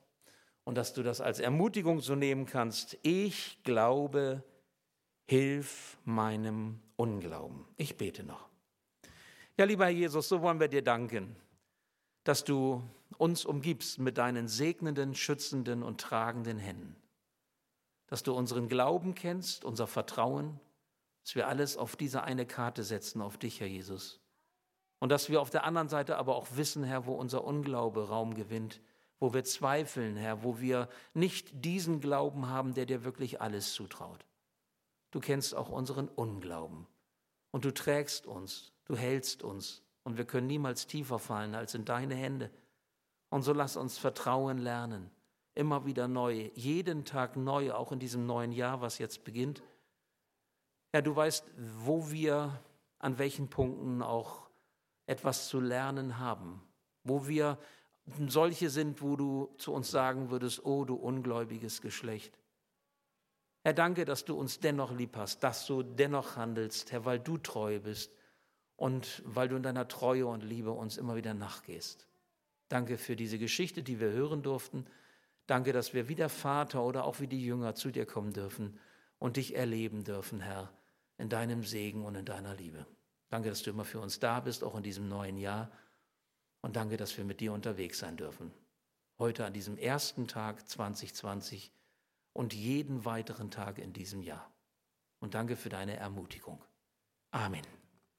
und 0.64 0.76
dass 0.76 0.92
du 0.92 1.02
das 1.02 1.20
als 1.20 1.38
Ermutigung 1.38 2.00
so 2.00 2.14
nehmen 2.16 2.46
kannst. 2.46 2.98
Ich 3.02 3.62
glaube, 3.62 4.42
hilf 5.26 5.98
meinem 6.04 6.80
Unglauben. 6.96 7.64
Ich 7.76 7.96
bete 7.96 8.24
noch. 8.24 8.48
Ja, 9.56 9.64
lieber 9.64 9.84
Herr 9.84 9.92
Jesus, 9.92 10.28
so 10.28 10.42
wollen 10.42 10.60
wir 10.60 10.68
dir 10.68 10.82
danken, 10.82 11.36
dass 12.24 12.44
du 12.44 12.82
uns 13.16 13.44
umgibst 13.44 13.98
mit 13.98 14.18
deinen 14.18 14.48
segnenden, 14.48 15.14
schützenden 15.14 15.82
und 15.82 16.00
tragenden 16.00 16.58
Händen. 16.58 16.96
Dass 18.06 18.22
du 18.22 18.34
unseren 18.34 18.68
Glauben 18.68 19.14
kennst, 19.14 19.64
unser 19.64 19.86
Vertrauen, 19.86 20.60
dass 21.22 21.34
wir 21.34 21.48
alles 21.48 21.76
auf 21.76 21.96
diese 21.96 22.22
eine 22.22 22.46
Karte 22.46 22.84
setzen, 22.84 23.20
auf 23.20 23.36
dich, 23.36 23.60
Herr 23.60 23.66
Jesus. 23.66 24.20
Und 24.98 25.10
dass 25.10 25.28
wir 25.28 25.40
auf 25.40 25.50
der 25.50 25.64
anderen 25.64 25.88
Seite 25.88 26.16
aber 26.16 26.36
auch 26.36 26.46
wissen, 26.52 26.84
Herr, 26.84 27.06
wo 27.06 27.14
unser 27.14 27.44
Unglaube 27.44 28.08
Raum 28.08 28.34
gewinnt, 28.34 28.80
wo 29.18 29.34
wir 29.34 29.44
zweifeln, 29.44 30.16
Herr, 30.16 30.42
wo 30.42 30.60
wir 30.60 30.88
nicht 31.14 31.64
diesen 31.64 32.00
Glauben 32.00 32.48
haben, 32.48 32.74
der 32.74 32.86
dir 32.86 33.04
wirklich 33.04 33.40
alles 33.40 33.72
zutraut. 33.72 34.24
du 35.10 35.20
kennst 35.20 35.54
auch 35.54 35.70
unseren 35.70 36.08
Unglauben. 36.08 36.86
Und 37.50 37.64
du 37.64 37.72
trägst 37.72 38.26
uns, 38.26 38.72
du 38.84 38.96
hältst 38.96 39.42
uns. 39.42 39.82
Und 40.04 40.18
wir 40.18 40.26
können 40.26 40.46
niemals 40.46 40.86
tiefer 40.86 41.18
fallen 41.18 41.54
als 41.54 41.74
in 41.74 41.86
deine 41.86 42.14
Hände. 42.14 42.50
Und 43.30 43.42
so 43.42 43.52
lass 43.52 43.76
uns 43.76 43.96
Vertrauen 43.96 44.58
lernen, 44.58 45.10
immer 45.56 45.86
wieder 45.86 46.06
neu, 46.06 46.50
jeden 46.54 47.04
Tag 47.04 47.36
neu, 47.36 47.72
auch 47.72 47.90
in 47.90 47.98
diesem 47.98 48.26
neuen 48.26 48.52
Jahr, 48.52 48.80
was 48.80 48.98
jetzt 48.98 49.24
beginnt. 49.24 49.62
Ja, 50.94 51.00
du 51.00 51.14
weißt, 51.14 51.44
wo 51.78 52.10
wir 52.10 52.60
an 52.98 53.18
welchen 53.18 53.48
Punkten 53.48 54.02
auch 54.02 54.48
etwas 55.06 55.48
zu 55.48 55.60
lernen 55.60 56.18
haben, 56.18 56.62
wo 57.04 57.26
wir 57.26 57.58
solche 58.28 58.70
sind, 58.70 59.02
wo 59.02 59.16
du 59.16 59.54
zu 59.58 59.72
uns 59.72 59.90
sagen 59.90 60.30
würdest, 60.30 60.64
oh 60.64 60.84
du 60.84 60.94
ungläubiges 60.94 61.80
Geschlecht. 61.80 62.38
Herr, 63.62 63.74
danke, 63.74 64.04
dass 64.04 64.24
du 64.24 64.38
uns 64.38 64.60
dennoch 64.60 64.92
lieb 64.92 65.16
hast, 65.16 65.42
dass 65.42 65.66
du 65.66 65.82
dennoch 65.82 66.36
handelst, 66.36 66.92
Herr, 66.92 67.04
weil 67.04 67.18
du 67.18 67.36
treu 67.36 67.80
bist 67.80 68.12
und 68.76 69.22
weil 69.24 69.48
du 69.48 69.56
in 69.56 69.62
deiner 69.62 69.88
Treue 69.88 70.26
und 70.26 70.44
Liebe 70.44 70.70
uns 70.70 70.98
immer 70.98 71.16
wieder 71.16 71.34
nachgehst. 71.34 72.06
Danke 72.68 72.96
für 72.96 73.16
diese 73.16 73.38
Geschichte, 73.38 73.82
die 73.82 74.00
wir 74.00 74.10
hören 74.10 74.42
durften. 74.42 74.86
Danke, 75.46 75.72
dass 75.72 75.94
wir 75.94 76.08
wie 76.08 76.14
der 76.14 76.28
Vater 76.28 76.82
oder 76.82 77.04
auch 77.04 77.20
wie 77.20 77.28
die 77.28 77.44
Jünger 77.44 77.74
zu 77.74 77.90
dir 77.90 78.06
kommen 78.06 78.32
dürfen 78.32 78.78
und 79.18 79.36
dich 79.36 79.54
erleben 79.54 80.04
dürfen, 80.04 80.40
Herr, 80.40 80.72
in 81.18 81.28
deinem 81.28 81.62
Segen 81.62 82.04
und 82.04 82.16
in 82.16 82.24
deiner 82.24 82.54
Liebe. 82.54 82.86
Danke, 83.28 83.48
dass 83.48 83.62
du 83.62 83.70
immer 83.70 83.84
für 83.84 84.00
uns 84.00 84.18
da 84.18 84.40
bist, 84.40 84.64
auch 84.64 84.76
in 84.76 84.82
diesem 84.82 85.08
neuen 85.08 85.38
Jahr. 85.38 85.70
Und 86.60 86.76
danke, 86.76 86.96
dass 86.96 87.16
wir 87.16 87.24
mit 87.24 87.40
dir 87.40 87.52
unterwegs 87.52 87.98
sein 87.98 88.16
dürfen. 88.16 88.52
Heute 89.18 89.46
an 89.46 89.52
diesem 89.52 89.78
ersten 89.78 90.28
Tag 90.28 90.68
2020 90.68 91.72
und 92.32 92.52
jeden 92.52 93.04
weiteren 93.04 93.50
Tag 93.50 93.78
in 93.78 93.92
diesem 93.92 94.22
Jahr. 94.22 94.52
Und 95.20 95.34
danke 95.34 95.56
für 95.56 95.68
deine 95.68 95.96
Ermutigung. 95.96 96.62
Amen. 97.30 97.64